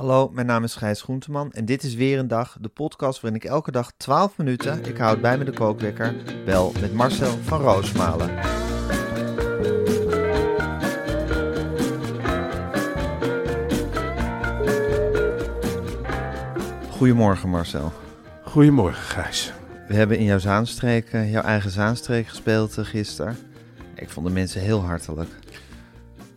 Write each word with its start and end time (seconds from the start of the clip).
Hallo, 0.00 0.30
mijn 0.32 0.46
naam 0.46 0.64
is 0.64 0.74
Gijs 0.74 1.02
Groenteman 1.02 1.52
en 1.52 1.64
dit 1.64 1.82
is 1.82 1.94
weer 1.94 2.18
een 2.18 2.28
dag, 2.28 2.56
de 2.60 2.68
podcast 2.68 3.20
waarin 3.20 3.40
ik 3.40 3.48
elke 3.48 3.70
dag 3.70 3.92
12 3.96 4.36
minuten, 4.36 4.84
ik 4.84 4.96
houd 4.96 5.20
bij 5.20 5.38
me 5.38 5.44
de 5.44 5.52
kookwekker, 5.52 6.14
bel 6.44 6.72
met 6.80 6.94
Marcel 6.94 7.30
van 7.30 7.60
Roosmalen. 7.60 8.30
Goedemorgen 16.90 17.48
Marcel. 17.48 17.92
Goedemorgen, 18.44 19.02
Gijs. 19.02 19.52
We 19.88 19.94
hebben 19.94 20.18
in 20.18 20.24
jouw 20.24 20.38
Zaanstreek, 20.38 21.12
eh, 21.12 21.32
jouw 21.32 21.42
eigen 21.42 21.70
Zaanstreek 21.70 22.26
gespeeld 22.26 22.78
eh, 22.78 22.84
gisteren. 22.84 23.36
Ik 23.94 24.10
vond 24.10 24.26
de 24.26 24.32
mensen 24.32 24.60
heel 24.60 24.84
hartelijk. 24.84 25.30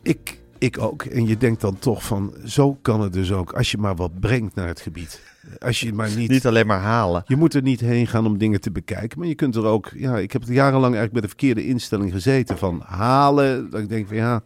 Ik, 0.02 0.40
ik 0.64 0.78
ook. 0.78 1.04
En 1.04 1.28
je 1.28 1.38
denkt 1.38 1.62
dan 1.62 1.80
toch 1.80 2.04
van, 2.04 2.34
zo 2.46 2.78
kan 2.82 3.02
het 3.02 3.14
dus 3.14 3.32
ook. 3.32 3.54
Als 3.54 3.72
je 3.72 3.78
maar 3.78 3.96
wat 3.96 4.20
brengt 4.20 4.56
naar 4.56 4.68
het 4.68 4.80
gebied. 4.80 5.22
Als 5.60 5.80
je 5.80 5.94
maar 5.94 6.10
niet... 6.16 6.30
Niet 6.30 6.48
alleen 6.48 6.68
maar 6.68 6.80
halen. 6.80 7.24
Je 7.28 7.36
moet 7.36 7.54
er 7.54 7.62
niet 7.62 7.80
heen 7.80 8.08
gaan 8.08 8.26
om 8.26 8.38
dingen 8.38 8.62
te 8.62 8.72
bekijken. 8.72 9.20
Maar 9.20 9.28
je 9.28 9.36
kunt 9.36 9.56
er 9.56 9.66
ook... 9.66 9.92
Ja, 9.96 10.18
ik 10.18 10.32
heb 10.32 10.42
het 10.42 10.52
jarenlang 10.52 10.96
eigenlijk 10.96 11.12
bij 11.14 11.22
de 11.22 11.28
verkeerde 11.28 11.66
instelling 11.66 12.12
gezeten. 12.12 12.58
Van 12.58 12.82
halen. 12.86 13.70
Dat 13.70 13.82
ik 13.82 13.90
denk 13.90 14.08
van 14.08 14.16
ja, 14.16 14.44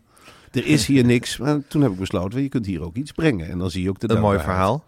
er 0.51 0.65
is 0.65 0.85
hier 0.85 1.05
niks. 1.05 1.37
Maar 1.37 1.67
toen 1.67 1.81
heb 1.81 1.91
ik 1.91 1.99
besloten, 1.99 2.41
je 2.41 2.49
kunt 2.49 2.65
hier 2.65 2.83
ook 2.83 2.95
iets 2.95 3.11
brengen. 3.11 3.49
En 3.49 3.57
dan 3.57 3.71
zie 3.71 3.83
je 3.83 3.89
ook 3.89 3.99
de 3.99 4.09
Een 4.09 4.21
mooi 4.21 4.39
verhaal. 4.39 4.83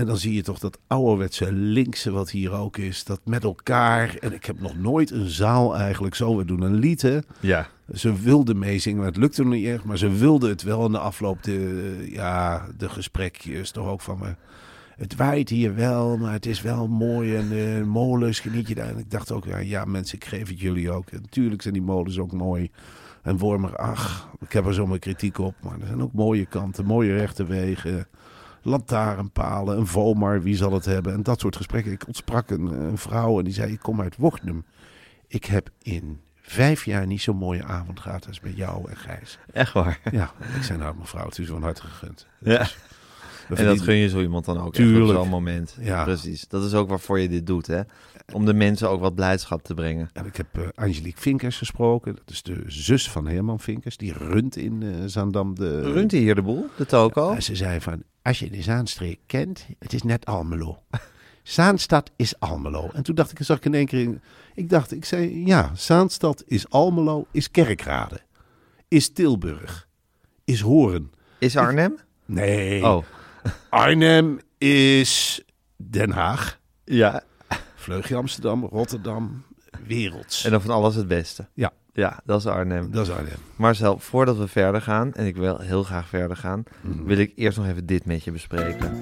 En 0.00 0.06
dan 0.06 0.16
zie 0.16 0.34
je 0.34 0.42
toch 0.42 0.58
dat 0.58 0.78
ouderwetse 0.86 1.52
linkse 1.52 2.10
wat 2.10 2.30
hier 2.30 2.52
ook 2.52 2.76
is. 2.76 3.04
Dat 3.04 3.20
met 3.24 3.44
elkaar. 3.44 4.16
En 4.20 4.32
ik 4.32 4.44
heb 4.44 4.60
nog 4.60 4.76
nooit 4.76 5.10
een 5.10 5.28
zaal 5.28 5.76
eigenlijk 5.76 6.14
zo. 6.14 6.36
We 6.36 6.44
doen 6.44 6.62
een 6.62 6.74
lied 6.74 7.02
hè. 7.02 7.18
Ja. 7.40 7.68
Ze 7.94 8.20
wilde 8.20 8.54
meezingen, 8.54 8.98
maar 8.98 9.06
het 9.06 9.16
lukte 9.16 9.42
nog 9.42 9.52
niet 9.52 9.66
echt. 9.66 9.84
Maar 9.84 9.98
ze 9.98 10.08
wilde 10.08 10.48
het 10.48 10.62
wel 10.62 10.86
in 10.86 10.92
de 10.92 10.98
afloop. 10.98 11.42
De, 11.42 12.08
ja, 12.10 12.66
de 12.76 12.88
gesprekjes 12.88 13.70
toch 13.70 13.86
ook 13.86 14.00
van 14.00 14.18
me. 14.18 14.34
Het 14.96 15.16
waait 15.16 15.48
hier 15.48 15.74
wel, 15.74 16.16
maar 16.16 16.32
het 16.32 16.46
is 16.46 16.62
wel 16.62 16.88
mooi. 16.88 17.36
En 17.36 17.48
de 17.48 17.82
molens 17.86 18.40
geniet 18.40 18.68
je 18.68 18.74
daar. 18.74 18.88
En 18.88 18.98
ik 18.98 19.10
dacht 19.10 19.32
ook, 19.32 19.44
ja, 19.44 19.58
ja 19.58 19.84
mensen, 19.84 20.16
ik 20.16 20.24
geef 20.24 20.48
het 20.48 20.60
jullie 20.60 20.90
ook. 20.90 21.10
En 21.10 21.20
natuurlijk 21.20 21.62
zijn 21.62 21.74
die 21.74 21.82
molens 21.82 22.18
ook 22.18 22.32
mooi. 22.32 22.70
En 23.22 23.38
Wormer, 23.38 23.76
ach, 23.76 24.28
ik 24.40 24.52
heb 24.52 24.66
er 24.66 24.74
zo 24.74 24.86
mijn 24.86 25.00
kritiek 25.00 25.38
op. 25.38 25.54
Maar 25.62 25.80
er 25.80 25.86
zijn 25.86 26.02
ook 26.02 26.12
mooie 26.12 26.46
kanten, 26.46 26.84
mooie 26.84 27.16
rechte 27.16 27.44
wegen. 27.44 28.06
Lantaarnpalen, 28.62 29.78
een 29.78 29.86
Vomar, 29.86 30.42
wie 30.42 30.56
zal 30.56 30.72
het 30.72 30.84
hebben? 30.84 31.12
En 31.12 31.22
dat 31.22 31.40
soort 31.40 31.56
gesprekken. 31.56 31.92
Ik 31.92 32.06
ontsprak 32.06 32.50
een, 32.50 32.66
een 32.66 32.98
vrouw 32.98 33.38
en 33.38 33.44
die 33.44 33.54
zei, 33.54 33.72
ik 33.72 33.80
kom 33.80 34.00
uit 34.00 34.16
Wochnum. 34.16 34.64
Ik 35.26 35.44
heb 35.44 35.70
in 35.82 36.20
vijf 36.40 36.84
jaar 36.84 37.06
niet 37.06 37.22
zo'n 37.22 37.36
mooie 37.36 37.64
avond 37.64 38.00
gehad 38.00 38.26
als 38.26 38.40
bij 38.40 38.52
jou 38.52 38.90
en 38.90 38.96
Gijs. 38.96 39.38
Echt 39.52 39.72
waar. 39.72 40.00
Ja, 40.12 40.32
ik 40.56 40.62
zei 40.62 40.78
nou 40.78 40.94
mevrouw, 40.98 41.24
het 41.24 41.38
is 41.38 41.48
van 41.48 41.62
harte 41.62 41.82
gegund. 41.82 42.26
Ja. 42.38 42.66
We 43.48 43.56
En 43.56 43.64
dat 43.64 43.80
gun 43.80 43.94
je 43.94 44.08
zo 44.08 44.20
iemand 44.20 44.44
dan 44.44 44.60
ook 44.60 44.74
Tuurlijk. 44.74 45.10
op 45.10 45.16
zo'n 45.16 45.28
moment. 45.28 45.76
Ja. 45.80 46.04
Precies. 46.04 46.48
Dat 46.48 46.64
is 46.64 46.74
ook 46.74 46.88
waarvoor 46.88 47.20
je 47.20 47.28
dit 47.28 47.46
doet, 47.46 47.66
hè? 47.66 47.80
Om 48.32 48.44
de 48.44 48.54
mensen 48.54 48.90
ook 48.90 49.00
wat 49.00 49.14
blijdschap 49.14 49.62
te 49.62 49.74
brengen. 49.74 50.10
En 50.12 50.26
ik 50.26 50.36
heb 50.36 50.46
eh, 50.52 50.62
Angelique 50.74 51.20
Vinkers 51.20 51.58
gesproken. 51.58 52.14
Dat 52.14 52.30
is 52.30 52.42
de 52.42 52.62
zus 52.66 53.10
van 53.10 53.26
Herman 53.26 53.60
Vinkers. 53.60 53.96
Die 53.96 54.12
runt 54.12 54.56
in 54.56 54.82
eh 54.82 54.88
Zaandam 55.06 55.54
de... 55.54 55.92
Runt 55.92 56.10
hij 56.10 56.20
hier 56.20 56.34
de 56.34 56.42
boel, 56.42 56.66
de 56.76 56.86
toko? 56.86 57.32
En 57.32 57.42
ze 57.42 57.56
zei 57.56 57.80
van, 57.80 58.02
als 58.22 58.38
je 58.38 58.50
de 58.50 58.62
Zaanstreek 58.62 59.18
kent, 59.26 59.66
het 59.78 59.92
is 59.92 60.02
net 60.02 60.26
Almelo. 60.26 60.82
Zaanstad 61.42 62.10
is 62.16 62.38
Almelo. 62.40 62.88
En 62.92 63.02
toen 63.02 63.14
dacht 63.14 63.30
ik, 63.30 63.38
zag 63.44 63.56
ik 63.56 63.64
in 63.64 63.74
één 63.74 63.86
keer... 63.86 64.00
in- 64.02 64.20
Ik 64.54 64.68
dacht, 64.70 64.92
ik 64.92 65.04
zei, 65.04 65.46
ja, 65.46 65.70
Zaanstad 65.74 66.42
is 66.46 66.68
Almelo, 66.70 67.26
is 67.30 67.50
Kerkrade. 67.50 68.20
Is 68.88 69.12
Tilburg. 69.12 69.88
Is 70.44 70.60
Horen. 70.60 71.12
Is 71.38 71.56
Arnhem? 71.56 71.98
Nee. 72.24 72.84
Oh, 72.86 73.04
Arnhem 73.70 74.40
is 74.58 75.40
Den 75.76 76.10
Haag. 76.10 76.58
ja. 76.84 77.22
Vleugje 77.74 78.16
Amsterdam, 78.16 78.64
Rotterdam, 78.64 79.42
werelds. 79.86 80.44
En 80.44 80.50
dan 80.50 80.60
van 80.62 80.70
alles 80.70 80.94
het 80.94 81.08
beste. 81.08 81.48
Ja. 81.54 81.72
Ja, 81.92 82.20
dat 82.24 82.38
is 82.40 82.46
Arnhem. 82.46 82.90
Dat 82.90 83.06
is 83.06 83.12
Arnhem. 83.12 83.38
Marcel, 83.56 83.98
voordat 83.98 84.36
we 84.36 84.48
verder 84.48 84.82
gaan, 84.82 85.12
en 85.14 85.26
ik 85.26 85.36
wil 85.36 85.58
heel 85.58 85.82
graag 85.82 86.08
verder 86.08 86.36
gaan, 86.36 86.62
Mhm. 86.80 87.04
wil 87.04 87.18
ik 87.18 87.32
eerst 87.34 87.58
nog 87.58 87.66
even 87.66 87.86
dit 87.86 88.04
met 88.06 88.24
je 88.24 88.32
bespreken. 88.32 89.00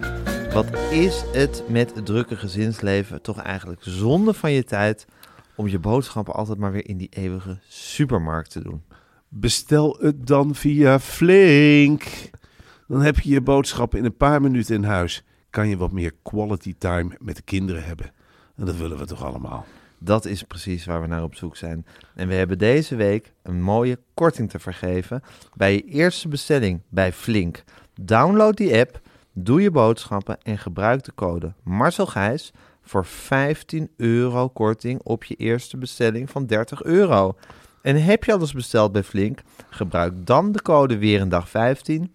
Wat 0.53 0.67
is 0.91 1.25
het 1.33 1.63
met 1.69 1.95
het 1.95 2.07
drukke 2.07 2.37
gezinsleven 2.37 3.23
toch 3.23 3.39
eigenlijk 3.43 3.81
zonde 3.83 4.35
van 4.35 4.53
je 4.53 4.65
tijd 4.65 5.07
om 5.55 5.69
je 5.69 5.79
boodschappen 5.79 6.35
altijd 6.35 6.59
maar 6.59 6.73
weer 6.73 6.89
in 6.89 6.97
die 6.97 7.09
eeuwige 7.11 7.59
supermarkt 7.69 8.51
te 8.51 8.63
doen? 8.63 8.83
Bestel 9.29 9.97
het 10.01 10.27
dan 10.27 10.55
via 10.55 10.99
Flink. 11.01 12.05
Dan 12.87 13.01
heb 13.03 13.19
je 13.19 13.31
je 13.31 13.41
boodschappen 13.41 13.99
in 13.99 14.05
een 14.05 14.17
paar 14.17 14.41
minuten 14.43 14.75
in 14.75 14.85
huis. 14.85 15.25
Kan 15.51 15.69
je 15.69 15.77
wat 15.77 15.93
meer 15.93 16.13
quality 16.23 16.75
time 16.79 17.17
met 17.19 17.37
de 17.37 17.43
kinderen 17.43 17.85
hebben. 17.85 18.13
En 18.57 18.65
dat 18.67 18.77
willen 18.77 18.99
we 18.99 19.07
toch 19.07 19.25
allemaal. 19.25 19.67
Dat 19.99 20.25
is 20.25 20.43
precies 20.43 20.85
waar 20.85 21.01
we 21.01 21.07
naar 21.07 21.23
op 21.23 21.35
zoek 21.35 21.57
zijn. 21.57 21.87
En 22.15 22.29
we 22.29 22.35
hebben 22.35 22.59
deze 22.59 22.97
week 22.97 23.33
een 23.43 23.63
mooie 23.63 23.99
korting 24.15 24.51
te 24.51 24.59
vergeven 24.59 25.23
bij 25.55 25.73
je 25.73 25.85
eerste 25.85 26.29
bestelling 26.29 26.81
bij 26.89 27.13
Flink. 27.13 27.65
Download 28.01 28.57
die 28.57 28.79
app, 28.79 29.01
doe 29.33 29.63
je 29.63 29.71
boodschappen 29.71 30.43
en 30.43 30.59
gebruik 30.59 31.05
de 31.05 31.15
code 31.15 31.53
Marcel 31.63 32.07
Gijs 32.07 32.53
voor 32.83 33.05
15 33.05 33.91
euro 33.97 34.49
korting 34.49 35.01
op 35.03 35.25
je 35.25 35.35
eerste 35.35 35.77
bestelling 35.77 36.31
van 36.31 36.47
30 36.47 36.83
euro. 36.83 37.37
En 37.83 38.03
heb 38.03 38.25
je 38.25 38.33
alles 38.33 38.53
besteld 38.53 38.93
bij 38.93 39.03
Flink? 39.03 39.43
Gebruik 39.71 40.27
dan 40.27 40.53
de 40.53 40.63
code 40.63 40.99
Weerendag 40.99 41.49
15 41.49 42.13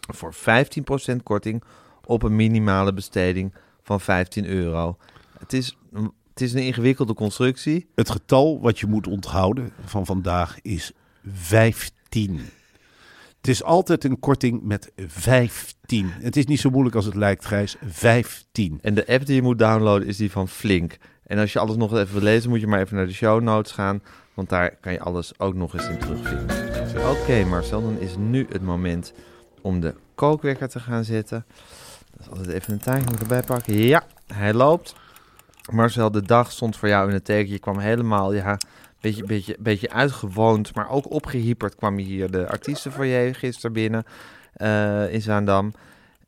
voor 0.00 0.34
15% 0.34 1.16
korting 1.22 1.62
op 2.04 2.22
een 2.22 2.36
minimale 2.36 2.92
besteding 2.92 3.54
van 3.82 4.00
15 4.00 4.46
euro. 4.46 4.96
Het 5.38 5.52
is, 5.52 5.78
het 6.32 6.40
is 6.42 6.52
een 6.52 6.62
ingewikkelde 6.62 7.14
constructie. 7.14 7.86
Het 7.94 8.10
getal 8.10 8.60
wat 8.60 8.78
je 8.78 8.86
moet 8.86 9.06
onthouden 9.06 9.72
van 9.84 10.06
vandaag 10.06 10.58
is 10.62 10.92
15. 11.32 12.40
Het 13.36 13.48
is 13.48 13.62
altijd 13.62 14.04
een 14.04 14.18
korting 14.18 14.62
met 14.62 14.92
15. 14.96 16.10
Het 16.10 16.36
is 16.36 16.46
niet 16.46 16.60
zo 16.60 16.70
moeilijk 16.70 16.96
als 16.96 17.04
het 17.04 17.14
lijkt, 17.14 17.46
Gijs. 17.46 17.76
15. 17.86 18.78
En 18.82 18.94
de 18.94 19.06
app 19.06 19.26
die 19.26 19.34
je 19.34 19.42
moet 19.42 19.58
downloaden 19.58 20.08
is 20.08 20.16
die 20.16 20.30
van 20.30 20.48
Flink. 20.48 20.96
En 21.26 21.38
als 21.38 21.52
je 21.52 21.58
alles 21.58 21.76
nog 21.76 21.96
even 21.96 22.12
wil 22.12 22.22
lezen, 22.22 22.50
moet 22.50 22.60
je 22.60 22.66
maar 22.66 22.80
even 22.80 22.96
naar 22.96 23.06
de 23.06 23.12
show 23.12 23.42
notes 23.42 23.72
gaan. 23.72 24.02
Want 24.34 24.48
daar 24.48 24.76
kan 24.80 24.92
je 24.92 25.00
alles 25.00 25.38
ook 25.38 25.54
nog 25.54 25.74
eens 25.74 25.88
in 25.88 25.98
terugvinden. 25.98 27.10
Oké 27.10 27.44
Marcel, 27.44 27.82
dan 27.82 27.98
is 27.98 28.16
nu 28.16 28.46
het 28.48 28.62
moment 28.62 29.12
om 29.60 29.80
de 29.80 29.94
kookwekker 30.14 30.68
te 30.68 30.80
gaan 30.80 31.04
zetten. 31.04 31.44
Dat 32.10 32.20
is 32.20 32.28
altijd 32.28 32.48
even 32.48 32.72
een 32.72 32.78
tijdje 32.78 33.18
erbij 33.18 33.42
pakken. 33.42 33.74
Ja, 33.74 34.04
hij 34.26 34.54
loopt. 34.54 34.94
Marcel, 35.70 36.10
de 36.10 36.22
dag 36.22 36.52
stond 36.52 36.76
voor 36.76 36.88
jou 36.88 37.08
in 37.08 37.14
het 37.14 37.24
teken. 37.24 37.52
Je 37.52 37.58
kwam 37.58 37.78
helemaal, 37.78 38.34
ja, 38.34 38.58
beetje, 39.00 39.24
beetje, 39.24 39.56
beetje 39.58 39.90
uitgewoond, 39.90 40.74
maar 40.74 40.90
ook 40.90 41.10
opgehyperd 41.10 41.74
kwam 41.74 41.98
je 41.98 42.04
hier 42.04 42.30
de 42.30 42.48
artiestenfoyer 42.48 43.34
gisteren 43.34 43.72
binnen 43.72 44.04
eh, 44.52 45.12
in 45.12 45.22
Zaandam. 45.22 45.72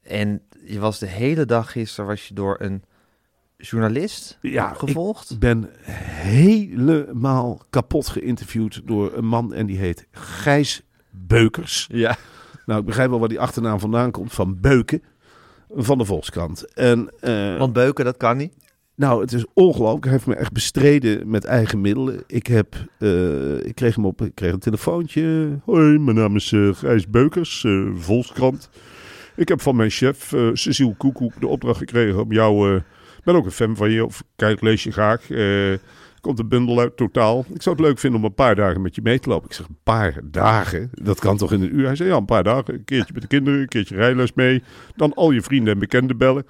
En 0.03 0.43
je 0.65 0.79
was 0.79 0.99
de 0.99 1.07
hele 1.07 1.45
dag 1.45 1.73
gisteren 1.73 2.07
was 2.07 2.29
je 2.29 2.35
door 2.35 2.57
een 2.59 2.83
journalist 3.57 4.39
Ja, 4.41 4.73
gevolgd. 4.75 5.31
Ik 5.31 5.39
ben 5.39 5.71
helemaal 5.81 7.61
kapot 7.71 8.09
geïnterviewd 8.09 8.81
door 8.85 9.13
een 9.13 9.27
man 9.27 9.55
en 9.55 9.67
die 9.67 9.79
heet 9.79 10.07
Gijs 10.11 10.83
Beukers. 11.11 11.89
Ja. 11.93 12.17
Nou, 12.67 12.81
ik 12.81 12.87
begrijp 12.87 13.11
wel 13.11 13.19
waar 13.19 13.29
die 13.29 13.41
achternaam 13.41 13.81
vandaan 13.81 14.11
komt. 14.11 14.33
Van 14.33 14.61
Beuken. 14.61 15.03
Van 15.71 15.99
de 15.99 16.05
Volkskrant. 16.05 16.75
En, 16.75 17.11
eh, 17.21 17.59
Want 17.59 17.73
beuken, 17.73 18.05
dat 18.05 18.17
kan 18.17 18.37
niet. 18.37 18.55
Nou, 18.97 19.21
het 19.21 19.33
is 19.33 19.45
ongelooflijk. 19.53 20.05
Hij 20.05 20.13
heeft 20.13 20.27
me 20.27 20.35
echt 20.35 20.53
bestreden 20.53 21.31
met 21.31 21.45
eigen 21.45 21.81
middelen. 21.81 22.23
Ik, 22.27 22.47
heb, 22.47 22.75
eh, 22.99 23.65
ik, 23.65 23.75
kreeg, 23.75 23.95
hem 23.95 24.07
op, 24.07 24.23
ik 24.23 24.35
kreeg 24.35 24.53
een 24.53 24.59
telefoontje. 24.59 25.59
Hoi, 25.65 25.99
mijn 25.99 26.17
naam 26.17 26.37
is 26.37 26.53
uh, 26.53 26.75
Gijs 26.75 27.09
Beukers, 27.09 27.63
uh, 27.63 27.91
Volkskrant. 27.95 28.71
Ik 29.37 29.49
heb 29.49 29.61
van 29.61 29.77
mijn 29.77 29.91
chef, 29.91 30.33
uh, 30.33 30.51
Cecile 30.53 30.95
Koekoek, 30.97 31.41
de 31.41 31.47
opdracht 31.47 31.79
gekregen 31.79 32.23
om 32.23 32.33
jou... 32.33 32.77
Ik 32.77 33.31
ben 33.31 33.35
ook 33.35 33.45
een 33.45 33.51
fan 33.51 33.77
van 33.77 33.91
je, 33.91 34.05
of 34.05 34.23
kijk, 34.37 34.61
lees 34.61 34.85
je 34.85 34.93
graag. 34.93 35.27
komt 36.21 36.39
een 36.39 36.49
bundel 36.49 36.81
uit, 36.81 36.97
totaal. 36.97 37.45
Ik 37.55 37.63
zou 37.63 37.77
het 37.77 37.85
leuk 37.85 37.99
vinden 37.99 38.21
om 38.21 38.27
een 38.27 38.35
paar 38.35 38.55
dagen 38.55 38.83
met 38.83 38.95
je 38.95 39.01
mee 39.03 39.19
te 39.19 39.29
lopen. 39.29 39.49
Ik 39.49 39.55
zeg, 39.55 39.69
een 39.69 39.79
paar 39.83 40.21
dagen? 40.25 40.91
Dat 40.93 41.21
kan 41.21 41.37
toch 41.37 41.53
in 41.53 41.63
een 41.63 41.75
uur? 41.75 41.87
Hij 41.87 41.97
zei, 41.97 42.09
ja, 42.09 42.17
een 42.17 42.25
paar 42.25 42.45
dagen. 42.45 42.75
Een 42.75 42.85
keertje 42.85 43.13
met 43.13 43.23
de 43.23 43.29
kinderen, 43.29 43.61
een 43.61 43.69
keertje 43.69 43.97
rijles 43.97 44.33
mee. 44.33 44.63
Dan 44.97 45.15
al 45.15 45.31
je 45.31 45.43
vrienden 45.43 45.73
en 45.73 45.79
bekenden 45.79 46.17
bellen. 46.17 46.45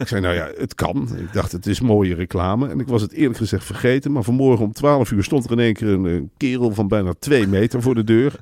Ik 0.00 0.08
zei, 0.08 0.20
nou 0.20 0.34
ja, 0.34 0.50
het 0.56 0.74
kan. 0.74 1.08
Ik 1.16 1.32
dacht, 1.32 1.52
het 1.52 1.66
is 1.66 1.80
mooie 1.80 2.14
reclame. 2.14 2.68
En 2.68 2.80
ik 2.80 2.86
was 2.86 3.02
het 3.02 3.12
eerlijk 3.12 3.38
gezegd 3.38 3.64
vergeten. 3.64 4.12
Maar 4.12 4.22
vanmorgen 4.22 4.64
om 4.64 4.72
12 4.72 5.10
uur 5.10 5.24
stond 5.24 5.44
er 5.44 5.50
in 5.50 5.58
één 5.58 5.74
keer 5.74 5.88
een, 5.88 6.04
een 6.04 6.30
kerel 6.36 6.70
van 6.70 6.88
bijna 6.88 7.14
twee 7.18 7.46
meter 7.46 7.82
voor 7.82 7.94
de 7.94 8.04
deur. 8.04 8.34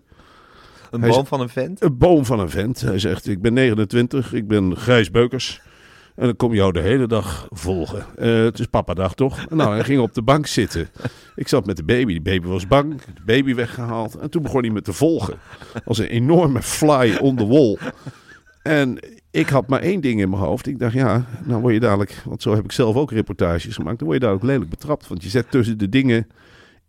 Een 0.91 1.01
Hij 1.01 1.11
boom 1.11 1.27
van 1.27 1.41
een 1.41 1.49
vent? 1.49 1.83
Een 1.83 1.99
boom 1.99 2.25
van 2.25 2.41
een 2.41 2.51
vent. 2.51 2.81
Hij 2.81 2.99
zegt, 2.99 3.29
ik 3.29 3.41
ben 3.41 3.53
29, 3.53 4.33
ik 4.33 4.49
ben 4.49 4.77
Gijs 4.77 5.11
Beukers. 5.11 5.61
En 6.15 6.29
ik 6.29 6.37
kom 6.37 6.55
jou 6.55 6.73
de 6.73 6.81
hele 6.81 7.07
dag 7.07 7.49
volgen. 7.51 8.07
Eh, 8.17 8.43
het 8.45 8.59
is 8.59 8.67
papadag 8.67 9.15
toch? 9.15 9.49
Nou, 9.51 9.75
hij 9.75 9.85
ging 9.85 10.01
op 10.01 10.15
de 10.15 10.23
bank 10.23 10.47
zitten. 10.47 10.89
Ik 11.35 11.49
zat 11.49 11.67
met 11.67 11.77
de 11.77 11.85
baby. 11.85 12.13
Die 12.13 12.21
baby 12.21 12.47
was 12.47 12.67
bang. 12.67 13.01
De 13.03 13.23
baby 13.27 13.55
weggehaald. 13.55 14.15
En 14.15 14.31
toen 14.31 14.43
begon 14.43 14.61
hij 14.61 14.71
me 14.71 14.83
te 14.83 14.93
volgen. 14.93 15.35
Als 15.85 15.99
een 15.99 16.07
enorme 16.07 16.63
fly 16.63 17.17
on 17.21 17.37
the 17.37 17.47
wall. 17.47 17.79
En 18.63 18.99
ik 19.39 19.49
had 19.49 19.69
maar 19.69 19.81
één 19.81 20.01
ding 20.01 20.21
in 20.21 20.31
mijn 20.31 20.43
hoofd. 20.43 20.67
Ik 20.67 20.79
dacht, 20.79 20.93
ja, 20.93 21.27
nou 21.45 21.61
word 21.61 21.75
je 21.75 21.81
dadelijk... 21.81 22.23
Want 22.25 22.43
zo 22.43 22.55
heb 22.55 22.65
ik 22.65 22.73
zelf 22.73 22.97
ook 22.97 23.11
reportages 23.11 23.75
gemaakt. 23.75 23.99
Dan 23.99 24.07
word 24.07 24.21
je 24.21 24.27
dadelijk 24.27 24.53
lelijk 24.53 24.71
betrapt. 24.71 25.09
Want 25.09 25.23
je 25.23 25.29
zet 25.29 25.51
tussen 25.51 25.79
de 25.79 25.89
dingen 25.89 26.27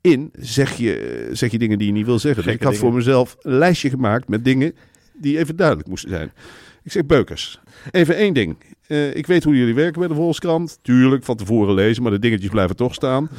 in... 0.01 0.31
Zeg 0.40 0.74
je, 0.74 1.30
zeg 1.31 1.51
je 1.51 1.57
dingen 1.57 1.78
die 1.78 1.88
je 1.88 1.94
niet 1.94 2.06
wil 2.06 2.19
zeggen. 2.19 2.44
Dus 2.44 2.54
ik 2.54 2.63
had 2.63 2.72
dingen. 2.72 2.88
voor 2.88 2.98
mezelf 2.98 3.38
een 3.42 3.57
lijstje 3.57 3.90
gemaakt 3.90 4.28
met 4.28 4.46
dingen... 4.46 4.75
die 5.13 5.38
even 5.38 5.56
duidelijk 5.56 5.88
moesten 5.88 6.10
zijn. 6.10 6.31
Ik 6.84 6.92
zeg, 6.92 7.06
Beukers, 7.06 7.60
even 7.92 8.16
één 8.16 8.34
ding. 8.34 8.57
Eh, 8.88 9.16
ik 9.16 9.28
weet 9.28 9.44
hoe 9.44 9.57
jullie 9.57 9.75
werken 9.75 10.00
bij 10.00 10.07
de 10.07 10.16
Volkskrant. 10.16 10.80
Tuurlijk, 10.81 11.24
van 11.24 11.38
tevoren 11.38 11.74
lezen, 11.74 12.04
maar 12.04 12.12
de 12.12 12.19
dingetjes 12.19 12.50
blijven 12.50 12.75
toch 12.75 12.94
staan. 12.94 13.30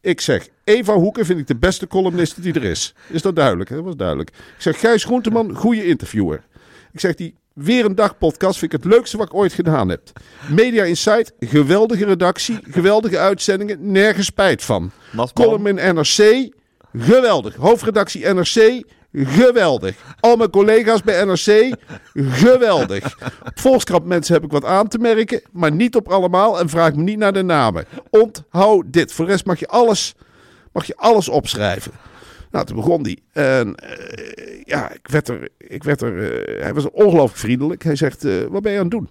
Ik 0.00 0.20
zeg, 0.20 0.48
Eva 0.64 0.94
Hoeken 0.94 1.26
vind 1.26 1.38
ik 1.38 1.46
de 1.46 1.56
beste 1.56 1.86
columniste 1.86 2.40
die 2.40 2.52
er 2.52 2.64
is. 2.64 2.94
Is 3.08 3.22
dat 3.22 3.36
duidelijk? 3.36 3.68
hè? 3.68 3.76
Dat 3.76 3.84
was 3.84 3.96
duidelijk. 3.96 4.28
Ik 4.28 4.54
zeg, 4.58 4.80
Gijs 4.80 5.04
Groenteman, 5.04 5.54
goede 5.54 5.86
interviewer. 5.86 6.44
Ik 6.92 7.00
zeg, 7.00 7.14
die 7.14 7.34
Weer 7.54 7.84
een 7.84 7.94
Dag 7.94 8.18
podcast 8.18 8.58
vind 8.58 8.72
ik 8.72 8.82
het 8.82 8.92
leukste 8.92 9.16
wat 9.16 9.26
ik 9.26 9.34
ooit 9.34 9.52
gedaan 9.52 9.88
heb. 9.88 10.00
Media 10.48 10.84
Insight, 10.84 11.32
geweldige 11.40 12.04
redactie, 12.04 12.58
geweldige 12.62 13.18
uitzendingen, 13.18 13.90
nergens 13.92 14.26
spijt 14.26 14.62
van. 14.64 14.90
Column 15.32 15.66
in 15.78 15.94
NRC, 15.94 16.50
geweldig. 16.96 17.54
Hoofdredactie 17.54 18.28
NRC, 18.28 18.82
geweldig. 19.12 19.96
Al 20.20 20.36
mijn 20.36 20.50
collega's 20.50 21.02
bij 21.02 21.24
NRC, 21.24 21.74
geweldig. 22.14 23.16
Volkskrant 23.54 24.04
mensen 24.04 24.34
heb 24.34 24.44
ik 24.44 24.50
wat 24.50 24.64
aan 24.64 24.88
te 24.88 24.98
merken, 24.98 25.42
maar 25.52 25.72
niet 25.72 25.96
op 25.96 26.08
allemaal 26.08 26.60
en 26.60 26.68
vraag 26.68 26.94
me 26.94 27.02
niet 27.02 27.18
naar 27.18 27.32
de 27.32 27.42
namen. 27.42 27.84
Onthoud 28.10 28.84
dit. 28.86 29.12
Voor 29.12 29.24
de 29.24 29.30
rest 29.30 29.46
mag 29.46 29.58
je 29.58 29.68
alles, 29.68 30.14
mag 30.72 30.84
je 30.84 30.96
alles 30.96 31.28
opschrijven. 31.28 31.92
Nou, 32.52 32.64
toen 32.64 32.76
begon 32.76 33.02
hij. 33.02 33.18
En 33.32 33.74
eh, 33.74 34.62
ja, 34.64 34.92
ik 34.92 35.08
werd 35.08 35.28
er. 35.28 35.48
Ik 35.58 35.84
werd 35.84 36.00
er 36.00 36.32
eh, 36.32 36.62
hij 36.62 36.74
was 36.74 36.90
ongelooflijk 36.90 37.38
vriendelijk. 37.38 37.82
Hij 37.82 37.96
zegt: 37.96 38.24
eh, 38.24 38.40
Wat 38.50 38.62
ben 38.62 38.72
je 38.72 38.78
aan 38.78 38.84
het 38.84 38.92
doen? 38.92 39.08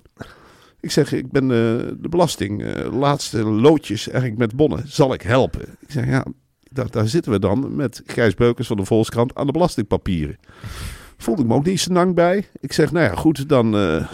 Ik 0.79 0.91
zeg: 0.91 1.11
Ik 1.11 1.31
ben 1.31 1.47
de 1.47 2.09
belasting, 2.09 2.83
laatste 2.91 3.43
loodjes 3.43 4.09
eigenlijk 4.09 4.39
met 4.39 4.55
bonnen. 4.55 4.83
Zal 4.87 5.13
ik 5.13 5.21
helpen? 5.21 5.61
Ik 5.61 5.91
zeg: 5.91 6.05
Ja, 6.05 6.25
daar, 6.63 6.89
daar 6.89 7.07
zitten 7.07 7.31
we 7.31 7.39
dan 7.39 7.75
met 7.75 8.01
Gijs 8.05 8.33
Beukers 8.33 8.67
van 8.67 8.77
de 8.77 8.85
Volkskrant 8.85 9.35
aan 9.35 9.45
de 9.45 9.51
belastingpapieren. 9.51 10.37
Voelde 11.17 11.41
ik 11.41 11.47
me 11.47 11.53
ook 11.53 11.65
niet 11.65 11.79
zo 11.79 11.93
lang 11.93 12.15
bij. 12.15 12.47
Ik 12.59 12.73
zeg: 12.73 12.91
Nou 12.91 13.05
ja, 13.05 13.15
goed, 13.15 13.49
dan 13.49 13.71
zullen 13.73 14.07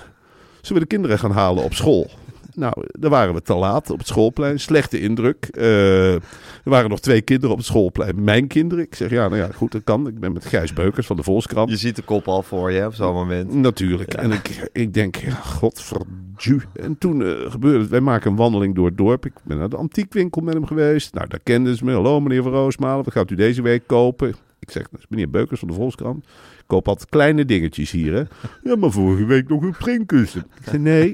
we 0.62 0.79
de 0.79 0.85
kinderen 0.85 1.19
gaan 1.19 1.31
halen 1.31 1.63
op 1.63 1.74
school. 1.74 2.09
Nou, 2.57 2.74
daar 2.92 3.09
waren 3.09 3.33
we 3.33 3.42
te 3.42 3.56
laat 3.56 3.89
op 3.89 3.98
het 3.98 4.07
schoolplein. 4.07 4.59
Slechte 4.59 5.00
indruk. 5.00 5.48
Eh, 5.51 6.13
er 6.13 6.21
waren 6.63 6.89
nog 6.89 7.00
twee 7.00 7.21
kinderen 7.21 7.51
op 7.51 7.57
het 7.57 7.68
schoolplein. 7.68 8.24
Mijn 8.24 8.48
kinderen. 8.48 8.83
Ik 8.83 8.95
zeg, 8.95 9.09
ja, 9.09 9.27
nou 9.27 9.42
ja, 9.42 9.50
goed, 9.56 9.71
dat 9.71 9.83
kan. 9.83 10.07
Ik 10.07 10.19
ben 10.19 10.33
met 10.33 10.45
Gijs 10.45 10.74
Beukers 10.74 11.07
van 11.07 11.15
de 11.15 11.24
Volkskrant. 11.24 11.69
Je 11.69 11.77
ziet 11.77 11.95
de 11.95 12.01
kop 12.01 12.27
al 12.27 12.44
voor 12.44 12.71
je 12.71 12.86
op 12.86 12.94
zo'n 12.94 13.13
moment. 13.13 13.54
Natuurlijk. 13.54 14.13
En 14.13 14.31
ik, 14.31 14.69
ik 14.74 14.94
denk, 14.94 15.15
ja, 15.15 15.31
godverdu. 15.31 16.62
En 16.74 16.98
toen 16.98 17.24
eh, 17.24 17.51
gebeurde 17.51 17.80
het. 17.80 17.89
Wij 17.89 18.00
maken 18.00 18.31
een 18.31 18.38
wandeling 18.38 18.75
door 18.75 18.86
het 18.86 18.98
dorp. 18.98 19.25
Ik 19.25 19.33
ben 19.44 19.57
naar 19.57 19.69
de 19.69 19.77
antiekwinkel 19.77 20.42
met 20.42 20.53
hem 20.53 20.65
geweest. 20.65 21.13
Nou, 21.13 21.27
daar 21.27 21.42
kenden 21.44 21.75
ze 21.75 21.86
me. 21.86 21.94
Hallo, 21.94 22.19
meneer 22.19 22.44
Van 22.44 22.51
Roosmalen. 22.51 23.03
Wat 23.03 23.13
gaat 23.13 23.31
u 23.31 23.36
deze 23.36 23.62
week 23.62 23.83
kopen? 23.86 24.36
Ik 24.60 24.71
zeg, 24.71 24.89
dat 24.89 25.00
is 25.00 25.06
meneer 25.10 25.30
Beukers 25.30 25.60
van 25.60 25.68
de 25.68 25.74
Volkskrant. 25.74 26.24
Ik 26.57 26.63
koop 26.68 26.88
altijd 26.88 27.10
kleine 27.10 27.45
dingetjes 27.45 27.92
hier, 27.92 28.13
hè. 28.13 28.24
Ja, 28.69 28.75
maar 28.75 28.92
vorige 28.92 29.25
week 29.25 29.50
nog 29.50 29.62
een 29.62 29.74
springkussen. 29.74 30.45
Ik 30.60 30.63
zeg, 30.63 30.80
nee. 30.80 31.13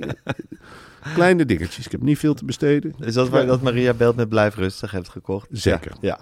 Kleine 1.14 1.46
dingetjes. 1.46 1.86
Ik 1.86 1.92
heb 1.92 2.02
niet 2.02 2.18
veel 2.18 2.34
te 2.34 2.46
besteden. 2.46 2.94
Is 3.00 3.14
dat 3.14 3.30
waar 3.30 3.46
dat 3.46 3.62
Maria 3.62 3.94
Belt 3.94 4.16
met 4.16 4.30
Blijf 4.30 4.56
Rustig 4.56 4.92
hebt 4.92 5.10
gekocht? 5.10 5.48
Zeker. 5.52 5.92
Ja. 6.02 6.20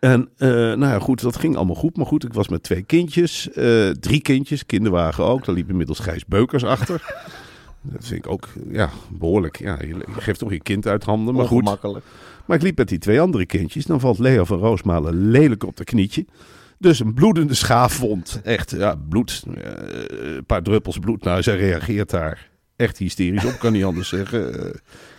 En 0.00 0.28
eh, 0.36 0.48
nou 0.48 0.80
ja, 0.80 0.98
goed, 0.98 1.20
dat 1.20 1.36
ging 1.36 1.56
allemaal 1.56 1.74
goed. 1.74 1.96
Maar 1.96 2.06
goed, 2.06 2.24
ik 2.24 2.32
was 2.32 2.48
met 2.48 2.62
twee 2.62 2.82
kindjes, 2.82 3.50
eh, 3.52 3.90
drie 3.90 4.20
kindjes, 4.20 4.66
kinderwagen 4.66 5.24
ook. 5.24 5.44
Daar 5.44 5.54
liep 5.54 5.68
inmiddels 5.68 5.98
Gijs 5.98 6.26
Beukers 6.26 6.64
achter. 6.64 7.02
Dat 7.82 8.06
vind 8.06 8.24
ik 8.24 8.30
ook 8.30 8.48
ja, 8.70 8.90
behoorlijk. 9.10 9.58
Ja, 9.58 9.78
je, 9.80 9.86
je 9.86 10.04
geeft 10.20 10.38
toch 10.38 10.52
je 10.52 10.60
kind 10.60 10.86
uit 10.86 11.04
handen. 11.04 11.34
Maar 11.34 11.46
goed, 11.46 11.64
maar 12.46 12.56
ik 12.56 12.62
liep 12.62 12.78
met 12.78 12.88
die 12.88 12.98
twee 12.98 13.20
andere 13.20 13.46
kindjes. 13.46 13.84
Dan 13.84 14.00
valt 14.00 14.18
Leo 14.18 14.44
van 14.44 14.58
Roosmalen 14.58 15.30
lelijk 15.30 15.64
op 15.64 15.76
de 15.76 15.84
knietje. 15.84 16.24
Dus 16.78 17.00
een 17.00 17.14
bloedende 17.14 17.54
schaafwond. 17.54 18.40
Echt, 18.44 18.70
ja, 18.70 18.94
bloed. 19.08 19.42
eh, 19.54 20.34
een 20.36 20.44
paar 20.46 20.62
druppels 20.62 20.98
bloed. 20.98 21.24
Nou, 21.24 21.42
zij 21.42 21.56
reageert 21.56 22.10
daar 22.10 22.49
echt 22.80 22.98
hysterisch 22.98 23.44
op, 23.44 23.58
kan 23.58 23.72
niet 23.72 23.84
anders 23.84 24.08
zeggen. 24.08 24.60
Eh, 24.60 24.66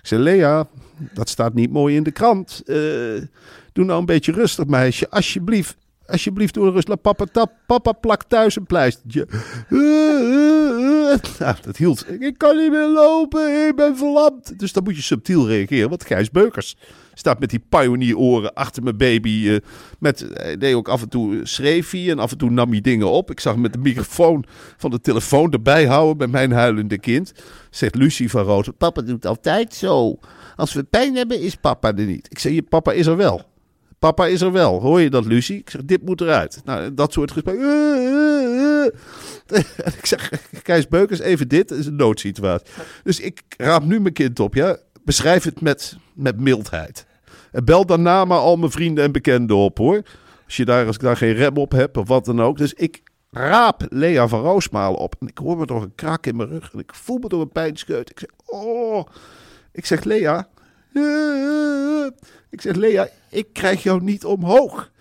ik 0.02 0.08
zei, 0.08 0.22
Lea, 0.22 0.68
dat 1.14 1.30
staat 1.30 1.54
niet 1.54 1.72
mooi 1.72 1.96
in 1.96 2.04
de 2.04 2.12
krant. 2.12 2.62
Eh, 2.66 2.76
doe 3.74 3.86
nou 3.86 4.00
een 4.00 4.06
beetje 4.06 4.32
rustig, 4.32 4.66
meisje. 4.66 5.10
Alsjeblieft. 5.10 5.76
Alsjeblieft, 6.06 6.54
doe 6.54 6.72
rustig. 6.72 7.02
Papa, 7.02 7.26
tap, 7.26 7.52
papa 7.66 7.92
plakt 7.92 8.30
thuis 8.30 8.56
een 8.56 8.66
pleistertje. 8.66 9.28
Eh. 9.70 9.80
Nou, 11.40 11.56
dat 11.62 11.78
hield. 11.78 12.06
Ik 12.20 12.38
kan 12.38 12.58
niet 12.58 12.72
meer 12.72 12.88
lopen, 12.88 13.68
ik 13.68 13.76
ben 13.76 13.98
verlamd. 13.98 14.60
Dus 14.60 14.74
dan 14.74 14.84
moet 14.84 14.96
je 14.96 15.02
subtiel 15.02 15.48
reageren. 15.48 15.90
Want 15.90 16.06
Gijs 16.06 16.32
Beukers 16.32 16.78
staat 17.22 17.40
met 17.40 17.50
die 17.50 17.64
pionieroren 17.70 18.54
achter 18.54 18.84
mijn 18.84 18.98
baby. 18.98 19.50
eh, 19.50 19.58
met, 20.00 20.26
hij 20.34 20.58
deed 20.58 20.74
ook 20.74 20.90
af 20.90 21.02
en 21.02 21.10
toe, 21.10 21.36
eh, 21.36 21.40
schreef 21.44 21.92
hij 21.92 22.10
en 22.10 22.20
af 22.20 22.32
en 22.32 22.38
toe 22.38 22.50
nam 22.50 22.72
hij 22.72 22.82
dingen 22.82 23.10
op. 23.10 23.32
Ik 23.32 23.40
zag 23.40 23.54
hem 23.54 23.62
met 23.62 23.74
de 23.74 23.80
microfoon 23.80 24.46
van 24.78 24.92
de 24.92 25.02
telefoon 25.02 25.52
erbij 25.52 25.86
houden 25.86 26.18
bij 26.18 26.28
mijn 26.28 26.52
huilende 26.52 26.98
kind. 26.98 27.34
Zegt 27.70 27.96
Lucie 27.96 28.30
van 28.30 28.44
Roos, 28.44 28.70
papa 28.78 29.02
doet 29.02 29.26
altijd 29.26 29.74
zo. 29.74 30.20
Als 30.56 30.74
we 30.74 30.84
pijn 30.84 31.16
hebben, 31.16 31.42
is 31.42 31.56
papa 31.56 31.96
er 31.96 32.06
niet. 32.06 32.28
Ik 32.30 32.40
zeg, 32.40 32.54
je 32.54 32.62
papa 32.62 32.92
is 32.92 33.06
er 33.06 33.18
wel. 33.18 33.50
Papa 34.00 34.28
is 34.28 34.42
er 34.42 34.52
wel. 34.52 34.82
Hoor 34.82 35.02
je 35.02 35.10
dat, 35.10 35.26
Lucie? 35.26 35.58
Ik 35.58 35.70
zeg, 35.70 35.82
dit 35.86 36.06
moet 36.06 36.22
eruit. 36.22 36.62
Nou, 36.66 36.94
dat 36.94 37.14
soort 37.14 37.32
gesprekken. 37.32 37.70
En 39.86 39.94
ik 39.98 40.06
zeg, 40.06 40.32
Kees 40.64 40.88
Beukers, 40.88 41.20
even 41.20 41.48
dit. 41.48 41.70
Het 41.70 41.80
is 41.80 41.86
een 41.86 41.96
noodsituatie. 41.96 42.68
Dus 43.04 43.20
ik 43.20 43.42
raap 43.58 43.84
nu 43.84 44.00
mijn 44.00 44.14
kind 44.14 44.40
op, 44.40 44.56
ja. 44.56 44.78
Beschrijf 45.04 45.44
het 45.44 45.62
met, 45.62 45.98
met 46.14 46.40
mildheid. 46.40 47.06
Bel 47.52 47.86
daarna 47.86 48.26
maar 48.26 48.38
al 48.38 48.56
mijn 48.56 48.72
vrienden 48.72 49.04
en 49.04 49.12
bekenden 49.12 49.58
op, 49.58 49.78
hoor. 49.78 50.02
Als, 50.46 50.58
je 50.58 50.66
daar, 50.66 50.86
als 50.86 50.96
ik 50.96 51.02
daar 51.02 51.18
geen 51.18 51.34
rem 51.34 51.58
op 51.58 51.72
heb 51.72 51.98
of 51.98 52.08
wat 52.08 52.26
dan 52.26 52.42
ook. 52.42 52.58
Dus 52.58 52.74
ik 52.74 53.04
raap 53.32 53.86
Lea 53.90 54.28
van 54.28 54.42
Roosmalen 54.42 55.00
op. 55.00 55.16
En 55.20 55.28
ik 55.28 55.38
hoor 55.38 55.58
me 55.58 55.66
door 55.66 55.82
een 55.82 55.96
krak 55.96 56.26
in 56.26 56.36
mijn 56.36 56.50
rug. 56.50 56.74
En 56.74 56.80
ik 56.80 56.96
voel 56.96 57.18
me 57.18 57.28
door 57.28 57.42
een 57.42 57.52
pijnscheut. 57.52 58.10
Ik 58.10 58.20
zeg, 58.20 58.30
oh. 58.46 59.06
Ik 59.72 59.86
zeg, 59.86 60.04
Lea. 60.04 60.48
Ik 62.50 62.62
zeg, 62.62 62.76
Lea, 62.76 63.08
ik 63.30 63.48
krijg 63.54 63.84
jou 63.84 64.04
niet 64.04 64.26
omhoog. 64.26 64.92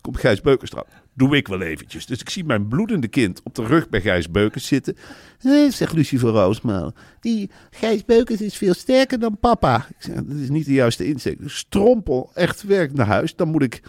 Komt 0.00 0.18
Gijs 0.18 0.40
Beukers 0.40 0.72
eraan. 0.72 0.97
Doe 1.18 1.36
ik 1.36 1.48
wel 1.48 1.60
eventjes. 1.60 2.06
Dus 2.06 2.20
ik 2.20 2.30
zie 2.30 2.44
mijn 2.44 2.68
bloedende 2.68 3.08
kind 3.08 3.40
op 3.44 3.54
de 3.54 3.64
rug 3.66 3.88
bij 3.88 4.00
Gijs 4.00 4.30
Beukers 4.30 4.66
zitten. 4.66 4.96
Eh, 5.40 5.70
zegt 5.70 5.92
Lucie 5.92 6.18
van 6.20 6.30
Roosmalen. 6.30 6.94
Die 7.20 7.50
Gijs 7.70 8.04
Beukers 8.04 8.40
is 8.40 8.56
veel 8.56 8.74
sterker 8.74 9.18
dan 9.18 9.38
papa. 9.40 9.86
Ik 9.88 9.96
zeg, 9.98 10.14
dat 10.14 10.36
is 10.36 10.48
niet 10.48 10.64
de 10.66 10.72
juiste 10.72 11.06
insteek. 11.06 11.38
Dus 11.40 11.56
strompel 11.56 12.30
echt 12.34 12.62
werk 12.62 12.94
naar 12.94 13.06
huis. 13.06 13.36
Dan 13.36 13.48
moet 13.48 13.62
ik... 13.62 13.82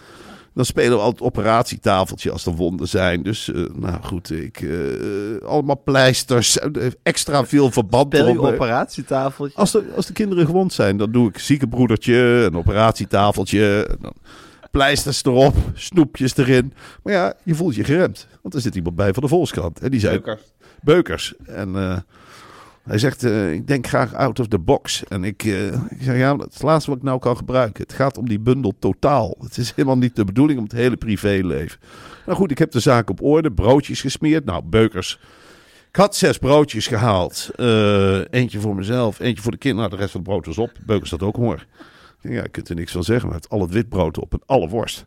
Dan 0.54 0.64
spelen 0.64 0.90
we 0.96 1.02
altijd 1.02 1.22
operatietafeltje 1.22 2.30
als 2.30 2.46
er 2.46 2.52
wonden 2.54 2.88
zijn. 2.88 3.22
Dus, 3.22 3.52
eh, 3.52 3.64
nou 3.74 4.02
goed, 4.02 4.30
ik, 4.30 4.60
eh, 4.60 5.46
allemaal 5.48 5.82
pleisters. 5.84 6.58
eh, 6.58 6.86
Extra 7.02 7.46
veel 7.46 7.70
verband. 7.70 8.14
Spel 8.14 8.28
je 8.28 8.40
operatietafeltje? 8.40 9.58
Als 9.58 9.70
de, 9.72 9.84
als 9.96 10.06
de 10.06 10.12
kinderen 10.12 10.46
gewond 10.46 10.72
zijn, 10.72 10.96
dan 10.96 11.12
doe 11.12 11.28
ik 11.28 11.38
ziekenbroedertje, 11.38 12.14
een 12.16 12.56
operatietafeltje, 12.56 13.86
en 13.90 13.96
dan 14.00 14.12
pleisters 14.70 15.24
erop, 15.24 15.54
snoepjes 15.74 16.36
erin. 16.36 16.72
Maar 17.02 17.12
ja, 17.12 17.34
je 17.42 17.54
voelt 17.54 17.74
je 17.74 17.84
geremd. 17.84 18.26
Want 18.42 18.54
er 18.54 18.60
zit 18.60 18.74
iemand 18.74 18.96
bij 18.96 19.12
van 19.12 19.22
de 19.22 19.28
Volkskrant. 19.28 19.80
En 19.80 19.90
die 19.90 20.00
zei, 20.00 20.20
Beukers. 20.20 20.42
Beukers. 20.82 21.34
En 21.46 21.76
eh, 21.76 21.96
Hij 22.82 22.98
zegt, 22.98 23.24
eh, 23.24 23.52
ik 23.52 23.66
denk 23.66 23.86
graag 23.86 24.14
out 24.14 24.40
of 24.40 24.48
the 24.48 24.58
box. 24.58 25.04
En 25.08 25.24
ik, 25.24 25.42
eh, 25.44 25.66
ik 25.66 25.98
zeg, 26.00 26.16
ja, 26.16 26.36
dat 26.36 26.46
is 26.48 26.54
het 26.54 26.62
laatste 26.62 26.90
wat 26.90 26.98
ik 26.98 27.04
nou 27.04 27.18
kan 27.18 27.36
gebruiken. 27.36 27.82
Het 27.82 27.92
gaat 27.92 28.18
om 28.18 28.28
die 28.28 28.40
bundel 28.40 28.74
totaal. 28.78 29.36
Het 29.40 29.56
is 29.56 29.72
helemaal 29.76 29.98
niet 29.98 30.16
de 30.16 30.24
bedoeling 30.24 30.58
om 30.58 30.64
het 30.64 30.72
hele 30.72 30.96
privéleven. 30.96 31.78
Nou 32.26 32.38
goed, 32.38 32.50
ik 32.50 32.58
heb 32.58 32.70
de 32.70 32.80
zaak 32.80 33.10
op 33.10 33.22
orde. 33.22 33.52
Broodjes 33.52 34.00
gesmeerd. 34.00 34.44
Nou, 34.44 34.62
beukers. 34.64 35.18
Ik 35.88 35.96
had 35.96 36.16
zes 36.16 36.38
broodjes 36.38 36.86
gehaald. 36.86 37.50
Eh, 37.56 38.18
eentje 38.30 38.60
voor 38.60 38.74
mezelf, 38.74 39.20
eentje 39.20 39.42
voor 39.42 39.52
de 39.52 39.58
kinderen. 39.58 39.88
Nou, 39.88 39.96
de 39.96 40.02
rest 40.06 40.12
van 40.16 40.20
het 40.20 40.30
brood 40.30 40.46
was 40.46 40.58
op. 40.58 40.72
Beukers 40.86 41.10
dat 41.10 41.22
ook 41.22 41.36
hoor. 41.36 41.66
Ja, 42.20 42.42
je 42.42 42.48
kunt 42.48 42.68
er 42.68 42.74
niks 42.74 42.92
van 42.92 43.04
zeggen. 43.04 43.28
Maar 43.28 43.36
het 43.36 43.48
al 43.48 43.60
het 43.60 43.70
witbrood 43.70 44.18
op 44.18 44.32
en 44.32 44.42
alle 44.46 44.68
worst. 44.68 45.04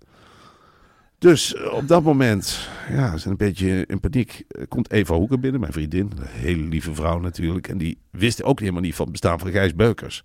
Dus 1.24 1.56
eh, 1.56 1.74
op 1.74 1.88
dat 1.88 2.04
moment, 2.04 2.70
ja, 2.90 3.12
ze 3.12 3.18
zijn 3.18 3.32
een 3.32 3.48
beetje 3.48 3.86
in 3.88 4.00
paniek. 4.00 4.46
Komt 4.68 4.92
Eva 4.92 5.16
Hoeken 5.16 5.40
binnen, 5.40 5.60
mijn 5.60 5.74
vriendin. 5.74 6.12
Een 6.16 6.26
hele 6.28 6.64
lieve 6.64 6.94
vrouw 6.94 7.20
natuurlijk. 7.20 7.68
En 7.68 7.78
die 7.78 7.98
wist 8.10 8.44
ook 8.44 8.60
helemaal 8.60 8.82
niet 8.82 8.96
van 8.96 9.04
het 9.04 9.12
bestaan 9.12 9.40
van 9.40 9.52
Gijs 9.52 9.76
Beukers. 9.76 10.24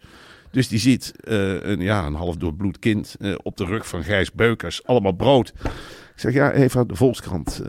Dus 0.50 0.68
die 0.68 0.78
ziet 0.78 1.14
eh, 1.20 1.62
een, 1.62 1.80
ja, 1.80 2.06
een 2.06 2.14
half 2.14 2.36
doorbloed 2.36 2.78
kind 2.78 3.16
eh, 3.20 3.34
op 3.42 3.56
de 3.56 3.64
rug 3.64 3.88
van 3.88 4.04
Gijs 4.04 4.32
Beukers. 4.32 4.86
Allemaal 4.86 5.12
brood. 5.12 5.52
Ik 6.14 6.24
zeg, 6.24 6.32
ja 6.32 6.52
Eva, 6.52 6.84
de 6.84 6.94
Volkskrant. 6.94 7.62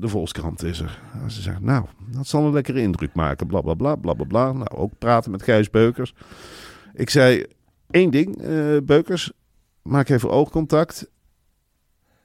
de 0.00 0.08
Volkskrant 0.08 0.62
is 0.62 0.80
er. 0.80 1.00
En 1.22 1.30
ze 1.30 1.42
zegt, 1.42 1.60
nou, 1.60 1.84
dat 2.10 2.26
zal 2.26 2.44
een 2.44 2.52
lekkere 2.52 2.80
indruk 2.80 3.14
maken. 3.14 3.46
Bla, 3.46 3.60
bla, 3.60 3.74
bla, 3.74 3.96
bla, 3.96 4.12
bla, 4.12 4.24
bla. 4.24 4.52
Nou, 4.52 4.68
ook 4.68 4.92
praten 4.98 5.30
met 5.30 5.42
Gijs 5.42 5.70
Beukers. 5.70 6.14
Ik 6.94 7.10
zei, 7.10 7.46
één 7.94 8.10
ding, 8.10 8.42
eh, 8.42 8.76
Beukers. 8.84 9.32
Maak 9.82 10.08
even 10.08 10.30
oogcontact. 10.30 11.10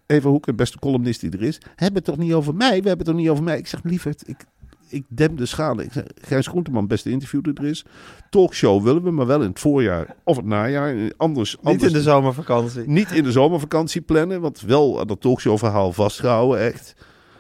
Eva 0.05 0.29
Hoek, 0.29 0.45
de 0.45 0.53
beste 0.53 0.79
columnist 0.79 1.21
die 1.21 1.31
er 1.31 1.41
is. 1.43 1.61
Hebben 1.75 1.95
het 1.95 2.05
toch 2.05 2.17
niet 2.17 2.33
over 2.33 2.55
mij? 2.55 2.81
We 2.81 2.87
hebben 2.87 2.97
het 2.97 3.05
toch 3.05 3.15
niet 3.15 3.29
over 3.29 3.43
mij? 3.43 3.57
Ik 3.57 3.67
zeg, 3.67 3.83
lieverd, 3.83 4.27
ik, 4.27 4.45
ik 4.87 5.03
dem 5.07 5.35
de 5.35 5.45
schade. 5.45 5.83
Ik 5.83 5.91
zeg, 5.93 6.03
Gijs 6.21 6.47
Groenteman, 6.47 6.87
beste 6.87 7.09
interview 7.09 7.43
die 7.43 7.53
er 7.53 7.65
is. 7.65 7.85
Talkshow 8.29 8.83
willen 8.83 9.03
we, 9.03 9.11
maar 9.11 9.25
wel 9.25 9.41
in 9.41 9.49
het 9.49 9.59
voorjaar 9.59 10.15
of 10.23 10.35
het 10.35 10.45
najaar. 10.45 11.11
Anders, 11.17 11.55
Niet 11.55 11.65
anders 11.65 11.83
in 11.91 11.93
de 11.93 12.01
zomervakantie. 12.01 12.83
niet 12.87 13.11
in 13.11 13.23
de 13.23 13.31
zomervakantie 13.31 14.01
plannen, 14.01 14.41
want 14.41 14.61
wel 14.61 14.99
aan 14.99 15.07
dat 15.07 15.21
talkshow-verhaal 15.21 15.93
vastgehouden, 15.93 16.59
echt. 16.59 16.95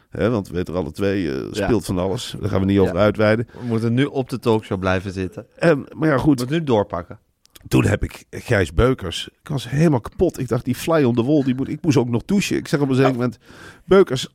Hè, 0.09 0.29
want 0.29 0.47
we 0.47 0.53
weten 0.53 0.73
er 0.73 0.79
alle 0.79 0.91
twee, 0.91 1.31
eh, 1.31 1.47
speelt 1.51 1.85
van 1.85 1.97
alles. 1.97 2.35
Daar 2.39 2.49
gaan 2.49 2.59
we 2.59 2.65
niet 2.65 2.79
over 2.79 2.95
Ja. 2.95 3.01
uitweiden. 3.01 3.47
We 3.59 3.65
moeten 3.65 3.93
nu 3.93 4.05
op 4.05 4.29
de 4.29 4.39
talkshow 4.39 4.79
blijven 4.79 5.11
zitten. 5.11 5.45
En, 5.55 5.85
maar 5.97 6.07
ja, 6.09 6.13
We 6.15 6.19
goed. 6.19 6.37
moeten 6.37 6.57
nu 6.57 6.63
doorpakken. 6.63 7.19
Toen 7.67 7.85
heb 7.85 8.03
ik 8.03 8.25
Gijs 8.29 8.73
Beukers. 8.73 9.29
Ik 9.41 9.47
was 9.47 9.69
helemaal 9.69 10.01
kapot. 10.01 10.39
Ik 10.39 10.47
dacht, 10.47 10.65
die 10.65 10.75
fly 10.75 11.03
on 11.03 11.15
the 11.15 11.23
wall, 11.23 11.43
die 11.43 11.55
moet, 11.55 11.69
ik 11.69 11.81
moest 11.81 11.97
ook 11.97 12.09
nog 12.09 12.25
douchen. 12.25 12.57
Ik 12.57 12.67
zeg 12.67 12.79
op 12.79 12.89
een 12.89 12.95
zeker 12.95 13.11
moment, 13.11 13.37
Beukers, 13.85 14.27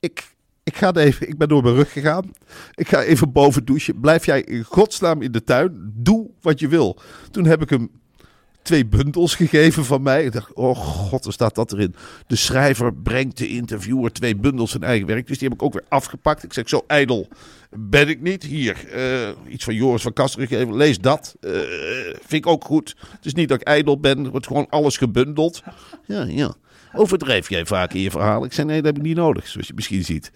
ik, 0.00 0.34
ik 0.62 0.76
ga 0.76 0.94
even, 0.94 1.28
ik 1.28 1.38
ben 1.38 1.48
door 1.48 1.62
mijn 1.62 1.74
rug 1.74 1.92
gegaan. 1.92 2.30
Ik 2.74 2.88
ga 2.88 3.02
even 3.02 3.32
boven 3.32 3.64
douchen. 3.64 4.00
Blijf 4.00 4.26
jij 4.26 4.42
in 4.42 4.62
godsnaam 4.62 5.22
in 5.22 5.32
de 5.32 5.44
tuin. 5.44 5.92
Doe 5.94 6.30
wat 6.40 6.60
je 6.60 6.68
wil. 6.68 7.00
Toen 7.30 7.44
heb 7.44 7.62
ik 7.62 7.70
hem 7.70 7.90
twee 8.68 8.86
bundels 8.86 9.34
gegeven 9.34 9.84
van 9.84 10.02
mij. 10.02 10.24
Ik 10.24 10.32
dacht, 10.32 10.52
oh 10.52 10.76
god, 10.76 11.24
er 11.24 11.32
staat 11.32 11.54
dat 11.54 11.72
erin. 11.72 11.94
De 12.26 12.36
schrijver 12.36 12.94
brengt 12.94 13.38
de 13.38 13.48
interviewer 13.48 14.12
twee 14.12 14.36
bundels 14.36 14.70
zijn 14.70 14.82
eigen 14.82 15.06
werk. 15.06 15.26
Dus 15.26 15.38
die 15.38 15.48
heb 15.48 15.56
ik 15.56 15.64
ook 15.64 15.72
weer 15.72 15.84
afgepakt. 15.88 16.42
Ik 16.42 16.52
zeg, 16.52 16.68
zo 16.68 16.84
ijdel 16.86 17.28
ben 17.70 18.08
ik 18.08 18.20
niet. 18.20 18.42
Hier, 18.42 18.88
eh, 18.92 19.52
iets 19.52 19.64
van 19.64 19.74
Joris 19.74 20.02
van 20.02 20.12
Kasteren 20.12 20.48
gegeven. 20.48 20.76
Lees 20.76 20.98
dat. 20.98 21.36
Eh, 21.40 21.50
vind 22.10 22.44
ik 22.44 22.46
ook 22.46 22.64
goed. 22.64 22.96
Het 23.10 23.26
is 23.26 23.34
niet 23.34 23.48
dat 23.48 23.60
ik 23.60 23.66
ijdel 23.66 24.00
ben. 24.00 24.24
Er 24.24 24.30
wordt 24.30 24.46
gewoon 24.46 24.66
alles 24.70 24.96
gebundeld. 24.96 25.62
Ja, 26.06 26.22
ja. 26.22 26.54
Overdrijf 26.92 27.48
jij 27.48 27.66
vaak 27.66 27.92
in 27.92 28.00
je 28.00 28.10
verhaal? 28.10 28.44
Ik 28.44 28.52
zei, 28.52 28.66
nee, 28.66 28.76
dat 28.76 28.86
heb 28.86 28.96
ik 28.96 29.02
niet 29.02 29.16
nodig, 29.16 29.48
zoals 29.48 29.66
je 29.66 29.74
misschien 29.74 30.04
ziet. 30.04 30.32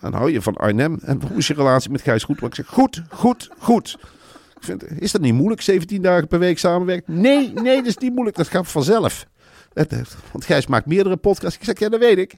Dan 0.00 0.14
hou 0.14 0.32
je 0.32 0.42
van 0.42 0.56
Arnhem. 0.56 0.98
En 1.02 1.22
hoe 1.28 1.36
is 1.36 1.46
je 1.46 1.54
relatie 1.54 1.90
met 1.90 2.02
Gijs 2.02 2.24
goed? 2.24 2.40
Maar 2.40 2.48
ik 2.48 2.54
zeg, 2.54 2.66
goed, 2.66 3.02
goed, 3.08 3.50
goed. 3.58 3.98
Vind, 4.66 5.00
is 5.00 5.12
dat 5.12 5.20
niet 5.20 5.34
moeilijk, 5.34 5.60
17 5.60 6.02
dagen 6.02 6.28
per 6.28 6.38
week 6.38 6.58
samenwerken? 6.58 7.20
Nee, 7.20 7.52
nee, 7.52 7.76
dat 7.76 7.86
is 7.86 7.96
niet 7.96 8.12
moeilijk. 8.12 8.36
Dat 8.36 8.48
gaat 8.48 8.68
vanzelf. 8.68 9.26
Het- 9.72 10.16
want 10.32 10.44
Gijs 10.44 10.66
maakt 10.66 10.86
meerdere 10.86 11.16
podcasts. 11.16 11.58
Ik 11.58 11.64
zeg, 11.64 11.78
ja, 11.78 11.88
dat 11.88 12.00
weet 12.00 12.18
ik. 12.18 12.34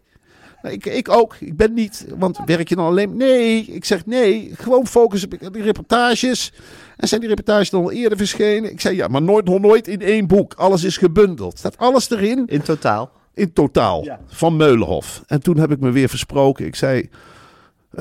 Ik, 0.63 0.87
ik 0.87 1.09
ook. 1.09 1.37
Ik 1.41 1.57
ben 1.57 1.75
niet, 1.75 2.07
want 2.19 2.39
werk 2.47 2.69
je 2.69 2.75
dan 2.77 2.87
alleen? 2.87 3.17
Nee, 3.17 3.65
ik 3.65 3.85
zeg 3.85 4.07
nee. 4.07 4.51
Gewoon 4.59 4.87
focus 4.87 5.25
op 5.25 5.53
die 5.53 5.63
reportages. 5.63 6.53
En 6.97 7.09
zijn 7.09 7.21
die 7.21 7.29
reportages 7.29 7.71
dan 7.71 7.83
al 7.83 7.93
eerder 7.93 8.19
verschenen? 8.19 8.71
Ik 8.71 8.81
zei 8.81 8.97
ja, 8.97 9.09
maar 9.09 9.23
nooit, 9.23 9.45
nog 9.45 9.61
nooit 9.61 9.89
in 9.89 10.01
één 10.01 10.27
boek. 10.27 10.55
Alles 10.55 10.85
is 10.85 10.97
gebundeld. 10.97 11.59
Staat 11.59 11.77
alles 11.79 12.11
erin? 12.11 12.47
In 12.47 12.63
totaal. 12.63 13.11
In 13.35 13.53
totaal. 13.53 14.07
Van 14.27 14.57
Meulenhof. 14.57 15.23
En 15.27 15.43
toen 15.43 15.59
heb 15.59 15.71
ik 15.71 15.81
me 15.81 15.91
weer 15.91 16.09
versproken. 16.09 16.67
Ik 16.67 16.75
zei. 16.75 17.09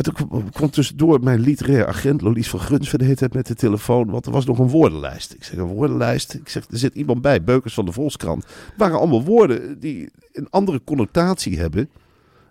Kwam- 0.02 0.50
kwam 0.52 0.70
tussendoor 0.70 1.20
mijn 1.24 1.40
literair 1.40 1.88
agent, 1.88 2.22
Lolies 2.22 2.50
van 2.50 2.60
Grunsven, 2.60 2.98
de 3.00 3.04
hele 3.06 3.18
tijd 3.18 3.34
met 3.34 3.48
de 3.48 3.56
telefoon. 3.56 4.10
Want 4.10 4.26
er 4.26 4.32
was 4.32 4.46
nog 4.46 4.60
een 4.60 4.70
woordenlijst. 4.70 5.34
Ik 5.34 5.44
zeg, 5.44 5.58
een 5.58 5.66
woordenlijst? 5.66 6.34
Ik 6.34 6.50
zeg, 6.50 6.66
er 6.72 6.78
zit 6.78 6.96
iemand 6.96 7.22
bij, 7.22 7.44
Beukers 7.44 7.74
van 7.74 7.86
de 7.86 7.92
Volkskrant. 7.92 8.44
Het 8.44 8.74
waren 8.78 8.98
allemaal 8.98 9.24
woorden 9.24 9.80
die 9.80 10.10
een 10.34 10.48
andere 10.50 10.82
connotatie 10.84 11.60
hebben. 11.60 11.90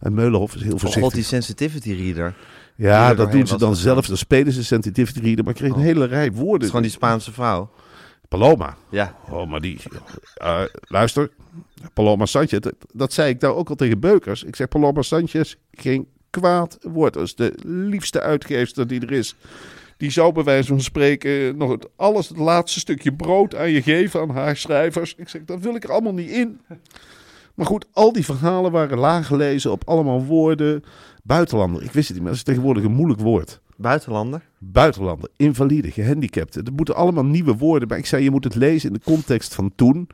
En 0.00 0.14
Meulenhof 0.14 0.54
is 0.54 0.62
heel 0.62 0.72
Oh 0.72 0.78
voorzichtig. 0.78 1.02
god, 1.04 1.14
die 1.14 1.22
sensitivity 1.22 1.92
reader. 1.92 2.34
ja, 2.76 3.14
dat 3.14 3.32
doen 3.32 3.46
ze 3.46 3.58
dan 3.58 3.76
zelf. 3.76 4.06
Dan 4.06 4.16
spelen 4.16 4.52
ze 4.52 4.64
sensitivity 4.64 5.18
reader. 5.20 5.44
Maar 5.44 5.52
ik 5.52 5.58
kreeg 5.58 5.70
een 5.72 5.76
Oh. 5.78 5.82
hele 5.82 6.04
rij 6.04 6.32
woorden. 6.32 6.60
is 6.60 6.66
gewoon 6.66 6.82
die 6.82 6.90
Spaanse 6.90 7.32
vrouw. 7.32 7.70
Paloma. 8.28 8.76
Ja. 8.90 9.14
Oh, 9.30 9.50
maar 9.50 9.60
die... 9.60 9.78
eh, 10.34 10.60
luister, 10.80 11.30
Paloma 11.92 12.26
Sanchez, 12.26 12.58
dat, 12.58 12.74
dat 12.92 13.12
zei 13.12 13.30
ik 13.30 13.40
nou 13.40 13.54
ook 13.54 13.68
al 13.68 13.74
tegen 13.74 14.00
Beukers. 14.00 14.44
Ik 14.44 14.56
zeg, 14.56 14.68
Paloma 14.68 15.02
Sanchez, 15.02 15.54
geen 15.72 16.06
kwaad 16.30 16.78
woord. 16.82 17.14
Dat 17.14 17.22
is 17.22 17.34
de 17.34 17.54
liefste 17.64 18.20
uitgeefster 18.20 18.86
die 18.86 19.00
er 19.00 19.12
is. 19.12 19.34
Die 19.96 20.10
zou 20.10 20.32
bij 20.32 20.44
wijze 20.44 20.68
van 20.68 20.80
spreken 20.80 21.56
nog 21.56 21.70
het, 21.70 21.88
alles, 21.96 22.28
het 22.28 22.38
laatste 22.38 22.80
stukje 22.80 23.12
brood 23.12 23.54
aan 23.54 23.70
je 23.70 23.82
geven, 23.82 24.20
aan 24.20 24.30
haar 24.30 24.56
schrijvers. 24.56 25.14
Ik 25.16 25.28
zeg, 25.28 25.44
dat 25.44 25.60
wil 25.60 25.74
ik 25.74 25.84
er 25.84 25.92
allemaal 25.92 26.14
niet 26.14 26.30
in. 26.30 26.60
Maar 27.54 27.66
goed, 27.66 27.86
al 27.92 28.12
die 28.12 28.24
verhalen 28.24 28.72
waren 28.72 28.98
laag 28.98 29.26
gelezen 29.26 29.72
op 29.72 29.88
allemaal 29.88 30.24
woorden. 30.24 30.84
Buitenlander, 31.22 31.82
ik 31.82 31.92
wist 31.92 32.06
het 32.06 32.16
niet, 32.16 32.22
maar 32.22 32.30
dat 32.30 32.40
is 32.40 32.42
tegenwoordig 32.42 32.84
een 32.84 32.94
moeilijk 32.94 33.20
woord. 33.20 33.60
Buitenlander. 33.76 34.42
Buitenlander, 34.58 35.30
invalide, 35.36 35.90
gehandicapten. 35.90 36.64
Er 36.64 36.72
moeten 36.72 36.94
allemaal 36.94 37.24
nieuwe 37.24 37.56
woorden 37.56 37.88
bij. 37.88 37.98
Ik 37.98 38.06
zei, 38.06 38.22
je 38.22 38.30
moet 38.30 38.44
het 38.44 38.54
lezen 38.54 38.88
in 38.88 38.94
de 38.94 39.04
context 39.04 39.54
van 39.54 39.72
toen. 39.74 40.08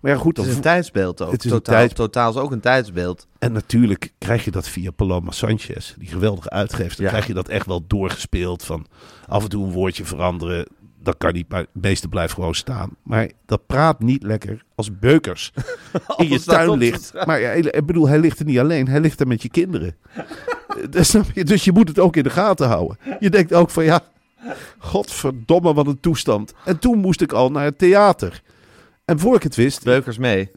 Maar 0.00 0.12
ja, 0.12 0.18
goed, 0.18 0.36
Het 0.36 0.46
is 0.46 0.54
een 0.54 0.60
tijdsbeeld 0.60 1.22
ook. 1.22 1.32
Het 1.32 1.44
is 1.44 1.50
een 1.50 1.56
totaal, 1.62 1.88
totaal 1.88 2.30
is 2.30 2.36
ook 2.36 2.52
een 2.52 2.60
tijdsbeeld. 2.60 3.26
En 3.38 3.52
natuurlijk 3.52 4.12
krijg 4.18 4.44
je 4.44 4.50
dat 4.50 4.68
via 4.68 4.90
Paloma 4.90 5.30
Sanchez, 5.30 5.94
die 5.98 6.08
geweldige 6.08 6.50
uitgeeft. 6.50 6.96
Dan 6.96 7.04
Ja. 7.04 7.10
krijg 7.10 7.26
je 7.26 7.34
dat 7.34 7.48
echt 7.48 7.66
wel 7.66 7.84
doorgespeeld 7.86 8.64
van 8.64 8.86
af 9.26 9.42
en 9.42 9.48
toe 9.48 9.64
een 9.66 9.72
woordje 9.72 10.04
veranderen. 10.04 10.66
Dat 11.02 11.16
kan 11.18 11.32
niet, 11.32 11.48
maar 11.48 11.60
het 11.60 11.68
meeste 11.82 12.08
blijft 12.08 12.34
gewoon 12.34 12.54
staan. 12.54 12.90
Maar 13.02 13.30
dat 13.46 13.66
praat 13.66 14.00
niet 14.00 14.22
lekker 14.22 14.64
als 14.74 14.98
beukers 14.98 15.52
in 16.16 16.28
je 16.28 16.40
tuin 16.40 16.78
ligt. 16.78 17.12
Maar 17.26 17.40
ja, 17.40 17.50
ik 17.50 17.86
bedoel, 17.86 18.08
hij 18.08 18.18
ligt 18.18 18.38
er 18.38 18.44
niet 18.44 18.58
alleen, 18.58 18.88
hij 18.88 19.00
ligt 19.00 19.20
er 19.20 19.26
met 19.26 19.42
je 19.42 19.48
kinderen. 19.48 19.96
Dus, 20.90 21.16
je? 21.34 21.44
dus 21.44 21.64
je 21.64 21.72
moet 21.72 21.88
het 21.88 21.98
ook 21.98 22.16
in 22.16 22.22
de 22.22 22.30
gaten 22.30 22.68
houden. 22.68 22.96
Je 23.20 23.30
denkt 23.30 23.52
ook 23.54 23.70
van 23.70 23.84
ja, 23.84 24.00
godverdomme 24.78 25.74
wat 25.74 25.86
een 25.86 26.00
toestand. 26.00 26.52
En 26.64 26.78
toen 26.78 26.98
moest 26.98 27.20
ik 27.20 27.32
al 27.32 27.50
naar 27.50 27.64
het 27.64 27.78
theater. 27.78 28.42
En 29.08 29.18
voor 29.18 29.36
ik 29.36 29.42
het 29.42 29.54
wist, 29.54 29.84
Beukers 29.84 30.18
mee. 30.18 30.50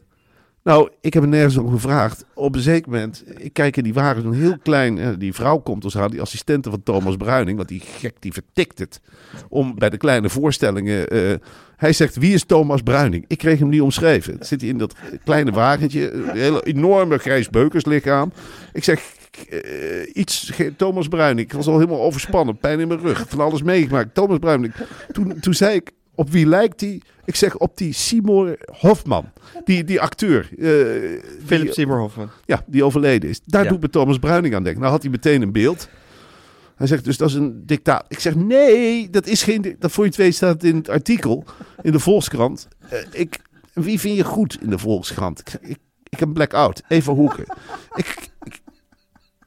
nou, 0.62 0.90
ik 1.00 1.14
heb 1.14 1.22
er 1.22 1.28
nergens 1.28 1.56
om 1.56 1.70
gevraagd. 1.70 2.24
Op 2.34 2.54
een 2.54 2.60
zeker 2.60 2.90
moment, 2.90 3.24
ik 3.36 3.52
kijk 3.52 3.76
in 3.76 3.82
die 3.82 3.94
wagen, 3.94 4.24
een 4.24 4.32
heel 4.32 4.58
klein, 4.58 4.98
eh, 4.98 5.08
die 5.18 5.32
vrouw 5.32 5.58
komt 5.58 5.82
dus 5.82 5.96
aan, 5.96 6.10
die 6.10 6.20
assistente 6.20 6.70
van 6.70 6.82
Thomas 6.82 7.16
Bruining, 7.16 7.56
want 7.56 7.68
die 7.68 7.80
gek 7.80 8.14
die 8.18 8.32
vertikt 8.32 8.78
het. 8.78 9.00
Om 9.48 9.74
bij 9.74 9.90
de 9.90 9.96
kleine 9.96 10.28
voorstellingen, 10.28 11.08
eh, 11.08 11.34
hij 11.76 11.92
zegt, 11.92 12.16
wie 12.16 12.34
is 12.34 12.44
Thomas 12.44 12.82
Bruining? 12.82 13.24
Ik 13.26 13.38
kreeg 13.38 13.58
hem 13.58 13.68
niet 13.68 13.80
omschreven. 13.80 14.34
Het 14.34 14.46
zit 14.46 14.60
hij 14.60 14.70
in 14.70 14.78
dat 14.78 14.94
kleine 15.24 15.50
wagentje, 15.50 16.12
een 16.12 16.36
hele 16.36 16.62
enorme 16.62 17.18
grijs 17.18 17.50
beukerslichaam. 17.50 18.32
Ik 18.72 18.84
zeg, 18.84 19.02
eh, 19.48 19.58
iets, 20.12 20.52
Thomas 20.76 21.08
Bruining. 21.08 21.46
Ik 21.46 21.52
was 21.52 21.66
al 21.66 21.78
helemaal 21.78 22.02
overspannen, 22.02 22.58
pijn 22.58 22.80
in 22.80 22.88
mijn 22.88 23.00
rug, 23.00 23.24
van 23.28 23.40
alles 23.40 23.62
meegemaakt. 23.62 24.14
Thomas 24.14 24.38
Bruining. 24.38 24.72
Toen, 25.12 25.40
toen 25.40 25.54
zei 25.54 25.74
ik, 25.74 25.92
op 26.14 26.30
wie 26.30 26.46
lijkt 26.46 26.80
hij? 26.80 27.00
Ik 27.24 27.34
zeg 27.36 27.56
op 27.56 27.76
die 27.76 27.92
Seymour 27.92 28.58
Hofman, 28.72 29.24
die, 29.64 29.84
die 29.84 30.00
acteur. 30.00 30.48
eh, 30.58 30.66
Philip 31.44 31.64
die- 31.64 31.72
Seymour 31.72 32.00
Hoffman. 32.00 32.30
ja, 32.46 32.64
die 32.66 32.84
overleden 32.84 33.30
is. 33.30 33.40
Daar 33.44 33.64
Ja. 33.64 33.70
doet 33.70 33.80
me 33.80 33.90
Thomas 33.90 34.18
Bruining 34.18 34.54
aan 34.54 34.62
denken. 34.62 34.80
Nou 34.80 34.92
had 34.92 35.02
hij 35.02 35.10
meteen 35.10 35.42
een 35.42 35.52
beeld. 35.52 35.88
Hij 36.76 36.86
zegt 36.86 37.04
dus 37.04 37.16
dat 37.16 37.28
is 37.28 37.34
een 37.34 37.66
dictaat. 37.66 38.04
Ik 38.08 38.18
zeg 38.18 38.34
nee, 38.34 39.10
dat 39.10 39.26
is 39.26 39.42
geen. 39.42 39.76
Dat 39.78 39.92
voor 39.92 40.04
je 40.04 40.10
het 40.10 40.18
weet 40.18 40.34
staat 40.34 40.62
in 40.64 40.76
het 40.76 40.88
artikel 40.88 41.44
in 41.82 41.92
de 41.92 41.98
Volkskrant. 41.98 42.68
Eh, 42.88 42.98
ik, 43.12 43.38
wie 43.72 44.00
vind 44.00 44.16
je 44.16 44.24
goed 44.24 44.58
in 44.62 44.70
de 44.70 44.78
Volkskrant? 44.78 45.40
Ik, 45.40 45.48
ik, 45.60 45.78
ik 46.10 46.18
heb 46.18 46.28
een 46.28 46.34
blackout. 46.34 46.82
Even 46.88 47.12
hoeken. 47.12 47.44
ik, 47.94 48.28
ik, 48.42 48.60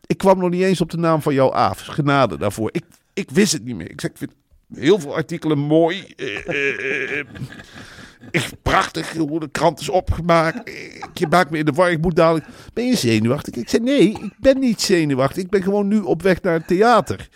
ik 0.06 0.18
kwam 0.18 0.38
nog 0.40 0.50
niet 0.50 0.62
eens 0.62 0.82
op 0.82 0.90
de 0.90 0.98
naam 0.98 1.22
van 1.22 1.34
jouw 1.34 1.54
Aaf. 1.54 1.80
Genade 1.86 2.38
daarvoor. 2.38 2.70
Ik, 2.72 2.84
ik 3.14 3.30
wist 3.32 3.54
het 3.54 3.64
niet 3.64 3.76
meer. 3.76 3.90
Ik 3.92 4.02
zeg, 4.02 4.12
ik 4.12 4.18
vind 4.18 4.32
heel 4.74 5.00
veel 5.00 5.16
artikelen 5.16 5.58
mooi. 5.60 6.04
Praat 8.32 8.62
prachtig 8.62 9.12
hoe 9.14 9.40
de 9.40 9.50
krant 9.52 9.80
is 9.80 9.90
opgemaakt. 9.90 10.70
Ik- 10.70 11.04
Je 11.14 11.28
maakt 11.28 11.50
me 11.52 11.58
in 11.58 11.66
de 11.66 11.72
war, 11.72 11.92
ik 11.92 12.02
moet 12.02 12.16
dadelijk... 12.16 12.46
Ben 12.74 12.86
je 12.86 12.96
zenuwachtig? 12.96 13.54
Ik 13.56 13.70
zei, 13.70 13.84
nee, 13.84 14.10
ik 14.10 14.32
ben 14.40 14.60
niet 14.60 14.82
zenuwachtig. 14.82 15.44
Ik 15.44 15.50
ben 15.50 15.64
gewoon 15.64 15.88
nu 15.88 16.00
op 16.00 16.22
weg 16.22 16.42
naar 16.42 16.54
het 16.54 16.68
theater. 16.68 17.30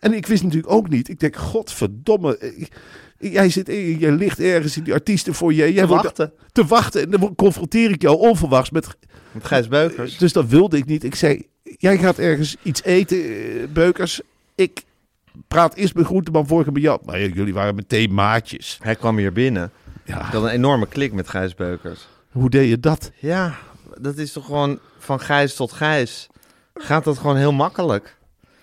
En 0.00 0.12
ik 0.12 0.26
wist 0.26 0.42
natuurlijk 0.42 0.72
ook 0.72 0.88
niet. 0.88 1.08
Ik 1.08 1.20
denk, 1.20 1.36
godverdomme. 1.36 2.54
Jij, 3.18 3.50
zit, 3.50 3.66
jij 3.98 4.10
ligt 4.10 4.40
ergens 4.40 4.76
in 4.76 4.82
die 4.84 4.92
artiesten 4.92 5.34
voor 5.34 5.54
je. 5.54 5.72
Jij 5.72 5.82
Te 5.82 5.86
wachten. 5.86 6.32
Te 6.52 6.64
wachten. 6.64 7.02
En 7.02 7.10
dan 7.10 7.34
confronteer 7.34 7.90
ik 7.90 8.02
jou 8.02 8.16
onverwachts 8.18 8.70
met 8.70 8.86
Met 9.32 9.44
Gijs 9.44 9.68
Beukers. 9.68 10.18
dus 10.18 10.32
dat 10.32 10.46
wilde 10.46 10.76
ik 10.76 10.84
niet. 10.86 11.04
Ik 11.04 11.14
zei, 11.14 11.46
jij 11.62 11.98
gaat 11.98 12.18
ergens 12.18 12.56
iets 12.62 12.82
eten, 12.82 13.22
Beukers. 13.72 14.20
Ik 14.54 14.82
praat 15.48 15.74
eerst 15.74 15.94
met 15.94 16.06
Groenteman, 16.06 16.46
vorige 16.46 16.72
met 16.72 16.82
jou. 16.82 17.00
Maar 17.04 17.20
jullie 17.20 17.54
waren 17.54 17.74
meteen 17.74 18.14
maatjes. 18.14 18.78
Hij 18.82 18.94
kwam 18.96 19.16
hier 19.16 19.32
binnen. 19.32 19.70
Ja, 20.04 20.16
Ik 20.26 20.32
had 20.32 20.42
een 20.42 20.48
enorme 20.48 20.86
klik 20.86 21.12
met 21.12 21.28
Gijs 21.28 21.54
Beukers. 21.54 22.08
hoe 22.32 22.50
deed 22.50 22.68
je 22.68 22.80
dat? 22.80 23.10
Ja, 23.18 23.54
dat 24.00 24.16
is 24.16 24.32
toch 24.32 24.44
gewoon 24.44 24.78
van 24.98 25.20
Gijs 25.20 25.54
tot 25.54 25.72
Gijs. 25.72 26.26
Gaat 26.74 27.04
dat 27.04 27.18
gewoon 27.18 27.36
heel 27.36 27.52
makkelijk. 27.52 28.16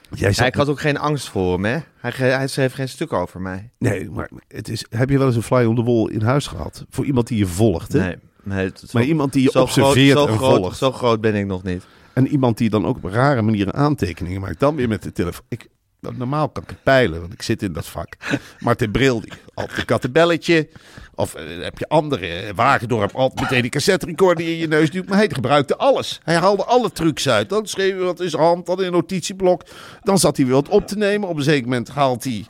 Jij 0.09 0.31
Ja, 0.35 0.45
ik 0.45 0.55
had 0.55 0.69
ook 0.69 0.79
geen 0.79 0.97
angst 0.97 1.29
voor 1.29 1.53
hem, 1.53 1.65
hè. 1.65 1.77
Hij, 1.97 2.11
hij 2.31 2.47
schreef 2.47 2.73
geen 2.73 2.89
stuk 2.89 3.13
over 3.13 3.41
mij. 3.41 3.69
Nee, 3.79 4.09
maar 4.09 4.29
het 4.47 4.69
is, 4.69 4.85
heb 4.89 5.09
je 5.09 5.17
wel 5.17 5.27
eens 5.27 5.35
een 5.35 5.41
fly 5.43 5.63
on 5.65 5.75
the 5.75 5.83
wall 5.83 6.09
in 6.09 6.21
huis 6.21 6.47
gehad? 6.47 6.85
Voor 6.89 7.05
iemand 7.05 7.27
die 7.27 7.37
je 7.37 7.45
volgt, 7.47 7.93
hè? 7.93 7.99
Nee, 7.99 8.15
nee 8.43 8.65
het- 8.65 8.89
Maar 8.93 9.01
zo- 9.03 9.07
iemand 9.09 9.33
die 9.33 9.43
je 9.43 9.49
zo 9.51 9.61
observeert 9.61 10.11
groot, 10.17 10.27
zo 10.27 10.33
en 10.33 10.37
groot, 10.39 10.57
volgt. 10.57 10.77
Zo 10.77 10.91
groot 10.91 11.21
ben 11.21 11.35
ik 11.35 11.45
nog 11.45 11.63
niet. 11.63 11.83
En 12.13 12.27
iemand 12.27 12.57
die 12.57 12.69
dan 12.69 12.85
ook 12.85 12.95
op 12.95 13.03
rare 13.03 13.41
manieren 13.41 13.73
aantekeningen 13.73 14.41
maakt. 14.41 14.59
Dan 14.59 14.75
weer 14.75 14.87
met 14.87 15.03
de 15.03 15.11
telefoon. 15.11 15.45
Ik, 15.47 15.67
normaal 16.13 16.49
kan 16.49 16.63
ik 16.63 16.69
het 16.69 16.83
peilen, 16.83 17.21
want 17.21 17.33
ik 17.33 17.41
zit 17.41 17.61
in 17.63 17.73
dat 17.73 17.85
vak. 17.87 18.15
Martin 18.59 18.91
Bril, 18.91 19.21
die 19.21 19.31
altijd 19.53 19.77
een 19.79 19.85
kattenbelletje. 19.85 20.67
Of 21.15 21.35
eh, 21.35 21.63
heb 21.63 21.77
je 21.77 21.87
andere. 21.87 22.27
eh, 22.27 22.53
Wagendorp, 22.55 23.15
altijd 23.15 23.39
meteen 23.41 23.61
die 23.61 23.71
cassette 23.71 24.05
recorder 24.05 24.45
in 24.45 24.57
je 24.57 24.67
neus 24.67 24.91
duwt. 24.91 25.07
Maar 25.07 25.17
hij 25.17 25.29
gebruikte 25.29 25.75
alles. 25.75 26.19
Hij 26.23 26.35
haalde 26.35 26.63
alle 26.63 26.91
trucs 26.91 27.29
uit. 27.29 27.49
Dan 27.49 27.67
schreef 27.67 27.91
hij 27.91 28.03
wat 28.03 28.19
in 28.19 28.29
zijn 28.29 28.41
hand, 28.41 28.65
dan 28.65 28.79
in 28.79 28.85
een 28.85 28.91
notitieblok. 28.91 29.61
Dan 30.03 30.17
zat 30.19 30.37
hij 30.37 30.45
weer 30.45 30.55
wat 30.55 30.69
op 30.69 30.87
te 30.87 30.97
nemen. 30.97 31.29
Op 31.29 31.37
een 31.37 31.43
zeker 31.43 31.63
moment 31.63 31.89
haalt 31.89 32.23
hij... 32.23 32.45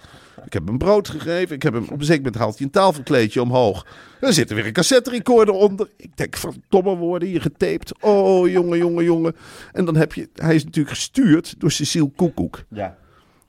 Ik 0.45 0.53
heb 0.53 0.67
hem 0.67 0.77
brood 0.77 1.09
gegeven. 1.09 1.55
Ik 1.55 1.63
heb 1.63 1.73
hem, 1.73 1.83
op 1.83 1.99
een 1.99 2.05
zeker 2.05 2.23
moment 2.23 2.41
haalt 2.41 2.57
hij 2.57 2.65
een 2.65 2.71
tafelkleedje 2.71 3.41
omhoog. 3.41 3.85
Dan 4.19 4.33
zit 4.33 4.49
er 4.49 4.55
weer 4.55 4.65
een 4.65 4.73
cassette 4.73 5.09
recorder 5.09 5.53
onder. 5.53 5.89
Ik 5.97 6.17
denk, 6.17 6.35
verdomme 6.35 6.95
woorden 6.95 7.27
hier 7.27 7.41
getaped. 7.41 8.01
Oh, 8.01 8.49
jongen, 8.49 8.77
jongen, 8.77 9.03
jongen. 9.03 9.35
En 9.71 9.85
dan 9.85 9.95
heb 9.95 10.13
je... 10.13 10.29
Hij 10.35 10.55
is 10.55 10.63
natuurlijk 10.63 10.95
gestuurd 10.95 11.55
door 11.57 11.71
Cecile 11.71 12.11
Koekoek. 12.15 12.63
Ja. 12.69 12.97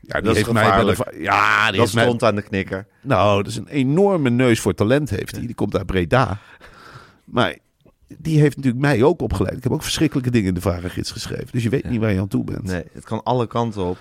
Ja, 0.07 0.13
die 0.15 0.23
Dat 0.23 0.35
heeft 0.37 0.53
mij 0.53 0.65
Ja, 1.19 1.65
die 1.65 1.71
Dat 1.71 1.81
heeft 1.81 1.95
mij... 1.95 2.05
stond 2.05 2.23
aan 2.23 2.35
de 2.35 2.43
knikker. 2.43 2.87
Nou, 3.03 3.43
dat 3.43 3.53
is 3.53 3.59
een 3.59 3.69
enorme 3.69 4.31
neus 4.31 4.61
voor 4.61 4.75
talent 4.75 5.11
heeft 5.11 5.37
hij. 5.37 5.47
Die 5.47 5.55
komt 5.55 5.77
uit 5.77 5.87
Breda. 5.87 6.39
Maar 7.25 7.57
die 8.19 8.41
heeft 8.41 8.57
natuurlijk 8.57 8.83
mij 8.83 9.03
ook 9.03 9.21
opgeleid. 9.23 9.57
Ik 9.57 9.63
heb 9.63 9.73
ook 9.73 9.83
verschrikkelijke 9.83 10.31
dingen 10.31 10.49
in 10.49 10.55
de 10.55 10.61
vragengids 10.61 11.11
geschreven. 11.11 11.49
Dus 11.53 11.63
je 11.63 11.69
weet 11.69 11.89
niet 11.91 12.01
waar 12.01 12.13
je 12.13 12.21
aan 12.21 12.29
toe 12.29 12.45
bent. 12.45 12.63
Nee, 12.63 12.85
het 12.93 13.05
kan 13.05 13.23
alle 13.23 13.47
kanten 13.47 13.85
op. 13.85 13.99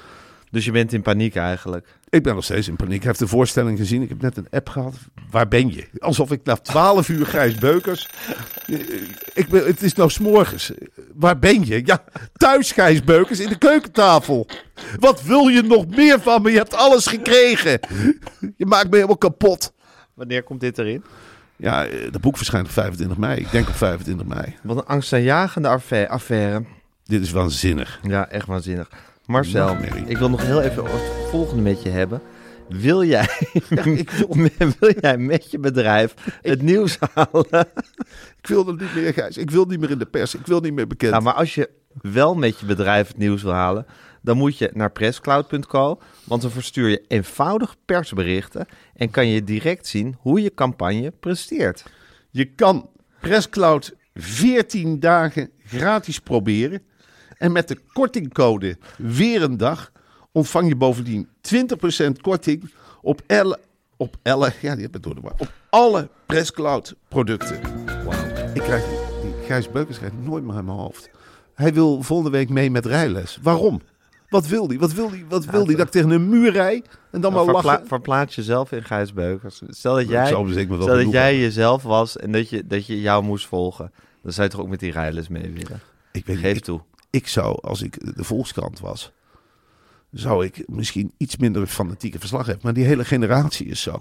Dus 0.51 0.65
je 0.65 0.71
bent 0.71 0.93
in 0.93 1.01
paniek 1.01 1.35
eigenlijk. 1.35 1.87
Ik 2.09 2.23
ben 2.23 2.35
nog 2.35 2.43
steeds 2.43 2.67
in 2.67 2.75
paniek. 2.75 2.95
Ik 2.95 3.03
heb 3.03 3.15
de 3.17 3.27
voorstelling 3.27 3.77
gezien. 3.77 4.01
Ik 4.01 4.09
heb 4.09 4.21
net 4.21 4.37
een 4.37 4.47
app 4.51 4.69
gehad. 4.69 4.95
Waar 5.31 5.47
ben 5.47 5.73
je? 5.73 5.87
Alsof 5.99 6.31
ik 6.31 6.41
na 6.43 6.55
12 6.55 7.09
uur 7.09 7.25
Gijs 7.25 7.55
Beukers. 7.55 8.09
Eh, 8.67 8.79
Ik 9.33 9.47
ben, 9.49 9.65
het 9.65 9.81
is 9.81 9.93
nou 9.93 10.09
s'morgens. 10.09 10.71
Waar 11.13 11.39
ben 11.39 11.65
je? 11.65 11.81
Ja, 11.85 12.03
thuis 12.33 12.71
Gijs 12.71 13.03
Beukers 13.03 13.39
in 13.39 13.49
de 13.49 13.57
keukentafel. 13.57 14.47
Wat 14.99 15.23
wil 15.23 15.47
je 15.47 15.61
nog 15.61 15.87
meer 15.87 16.19
van 16.21 16.41
me? 16.41 16.51
Je 16.51 16.57
hebt 16.57 16.73
alles 16.73 17.07
gekregen. 17.07 17.79
Je 18.57 18.65
maakt 18.65 18.89
me 18.89 18.95
helemaal 18.95 19.17
kapot. 19.17 19.73
Wanneer 20.13 20.43
komt 20.43 20.59
dit 20.59 20.77
erin? 20.77 21.03
Ja, 21.55 21.85
eh, 21.85 22.11
dat 22.11 22.21
boek 22.21 22.37
verschijnt 22.37 22.65
op 22.67 22.71
25 22.73 23.17
mei. 23.17 23.39
Ik 23.39 23.51
denk 23.51 23.67
op 23.67 23.75
25 23.75 24.25
mei. 24.27 24.55
Wat 24.63 24.77
een 24.77 24.85
angstaanjagende 24.85 25.67
affaire. 25.67 26.09
affaire. 26.09 26.63
Dit 27.03 27.21
is 27.21 27.31
waanzinnig. 27.31 27.99
Ja, 28.03 28.29
echt 28.29 28.47
waanzinnig. 28.47 28.89
Marcel, 29.25 29.65
Nachtmerrie. 29.67 30.05
ik 30.05 30.17
wil 30.17 30.29
nog 30.29 30.41
heel 30.41 30.61
even 30.61 30.83
het 30.83 31.29
volgende 31.29 31.61
met 31.63 31.83
je 31.83 31.89
hebben. 31.89 32.21
Wil 32.69 33.03
jij, 33.03 33.27
ik 33.85 34.09
wil- 34.11 34.49
wil 34.79 34.93
jij 34.99 35.17
met 35.17 35.51
je 35.51 35.59
bedrijf 35.59 36.13
het 36.41 36.61
nieuws 36.61 36.97
halen? 37.13 37.45
Ik 38.41 38.47
wil 38.51 38.65
dat 38.65 38.79
niet 38.79 38.95
meer, 38.95 39.13
Gijs. 39.13 39.37
Ik 39.37 39.51
wil 39.51 39.65
niet 39.65 39.79
meer 39.79 39.89
in 39.91 39.97
de 39.97 40.05
pers. 40.05 40.35
Ik 40.35 40.45
wil 40.47 40.59
niet 40.59 40.73
meer 40.73 40.87
bekend. 40.87 41.11
Nou, 41.11 41.23
maar 41.23 41.33
als 41.33 41.55
je 41.55 41.69
wel 42.01 42.35
met 42.35 42.59
je 42.59 42.65
bedrijf 42.65 43.07
het 43.07 43.17
nieuws 43.17 43.41
wil 43.43 43.51
halen, 43.51 43.85
dan 44.25 44.37
moet 44.37 44.57
je 44.57 44.69
naar 44.73 44.91
presscloud.co, 44.91 45.99
want 46.23 46.41
dan 46.41 46.51
verstuur 46.51 46.89
je 46.89 47.03
eenvoudig 47.07 47.75
persberichten 47.85 48.65
en 48.95 49.09
kan 49.09 49.27
je 49.27 49.43
direct 49.43 49.87
zien 49.87 50.15
hoe 50.19 50.41
je 50.41 50.53
campagne 50.53 51.11
presteert. 51.11 51.85
Je 52.31 52.45
kan 52.45 52.89
Presscloud 53.19 53.95
14 54.13 54.99
dagen 54.99 55.49
gratis 55.65 56.19
proberen. 56.19 56.81
En 57.37 57.51
met 57.51 57.67
de 57.67 57.77
kortingcode 57.93 58.77
weer 58.97 59.41
een 59.41 59.57
dag 59.57 59.91
ontvang 60.31 60.67
je 60.67 60.75
bovendien 60.75 61.27
20% 62.07 62.11
korting 62.21 62.71
op 63.01 63.21
elle, 63.27 63.59
op 63.97 64.15
elle, 64.21 64.53
ja 64.61 64.73
die 64.73 64.83
heb 64.83 64.95
ik 64.95 65.03
door 65.03 65.15
de 65.15 65.21
war, 65.21 65.33
op 65.37 65.53
alle 65.69 66.09
Presscloud 66.25 66.95
producten. 67.07 67.59
Wauw. 68.05 68.53
Ik 68.53 68.61
krijg, 68.61 68.83
die 69.21 69.33
Gijs 69.45 69.71
Beukers 69.71 69.97
krijgt 69.97 70.15
nooit 70.23 70.43
meer 70.43 70.57
in 70.57 70.65
mijn 70.65 70.77
hoofd. 70.77 71.09
Hij 71.53 71.73
wil 71.73 72.01
volgende 72.01 72.31
week 72.31 72.49
mee 72.49 72.71
met 72.71 72.85
rijles. 72.85 73.39
Waarom? 73.41 73.81
Wat 74.35 74.47
wil 74.47 74.67
hij? 74.67 74.77
Wat 74.77 74.93
wil 74.93 75.09
hij? 75.09 75.25
Wat 75.29 75.45
wil 75.45 75.65
hij? 75.65 75.75
Dat 75.75 75.85
ik 75.85 75.91
tegen 75.91 76.09
een 76.09 76.29
muur 76.29 76.51
rij 76.51 76.83
en 77.11 77.21
dan 77.21 77.33
maar 77.33 77.43
Verpla- 77.43 77.61
lachen? 77.71 77.87
verplaats 77.87 78.35
jezelf 78.35 78.71
in 78.71 78.83
Gijs 78.83 79.13
Beukers. 79.13 79.61
Stel 79.69 79.95
dat 79.95 80.07
jij, 80.09 80.27
zou 80.27 80.51
zeker 80.51 80.77
wel 80.77 80.81
stel 80.87 80.95
dat 81.03 81.11
jij 81.11 81.39
jezelf 81.39 81.83
was 81.83 82.17
en 82.17 82.31
dat 82.31 82.49
je, 82.49 82.67
dat 82.67 82.85
je 82.85 83.01
jou 83.01 83.23
moest 83.23 83.47
volgen. 83.47 83.91
Dan 84.23 84.31
zou 84.33 84.47
je 84.47 84.53
toch 84.53 84.61
ook 84.61 84.69
met 84.69 84.79
die 84.79 84.91
rijles 84.91 85.27
mee 85.27 85.51
willen? 85.51 85.79
Ik 86.11 86.25
weet 86.25 86.37
Geef 86.37 86.57
ik- 86.57 86.63
toe. 86.63 86.81
ik 87.09 87.27
zou, 87.27 87.57
als 87.61 87.81
ik 87.81 88.15
de 88.15 88.23
Volkskrant 88.23 88.79
was, 88.79 89.11
zou 90.11 90.45
ik 90.45 90.63
misschien 90.67 91.11
iets 91.17 91.37
minder 91.37 91.67
fanatieke 91.67 92.19
verslag 92.19 92.45
hebben. 92.45 92.63
Maar 92.63 92.73
die 92.73 92.85
hele 92.85 93.05
generatie 93.05 93.65
is 93.65 93.81
zo. 93.81 93.99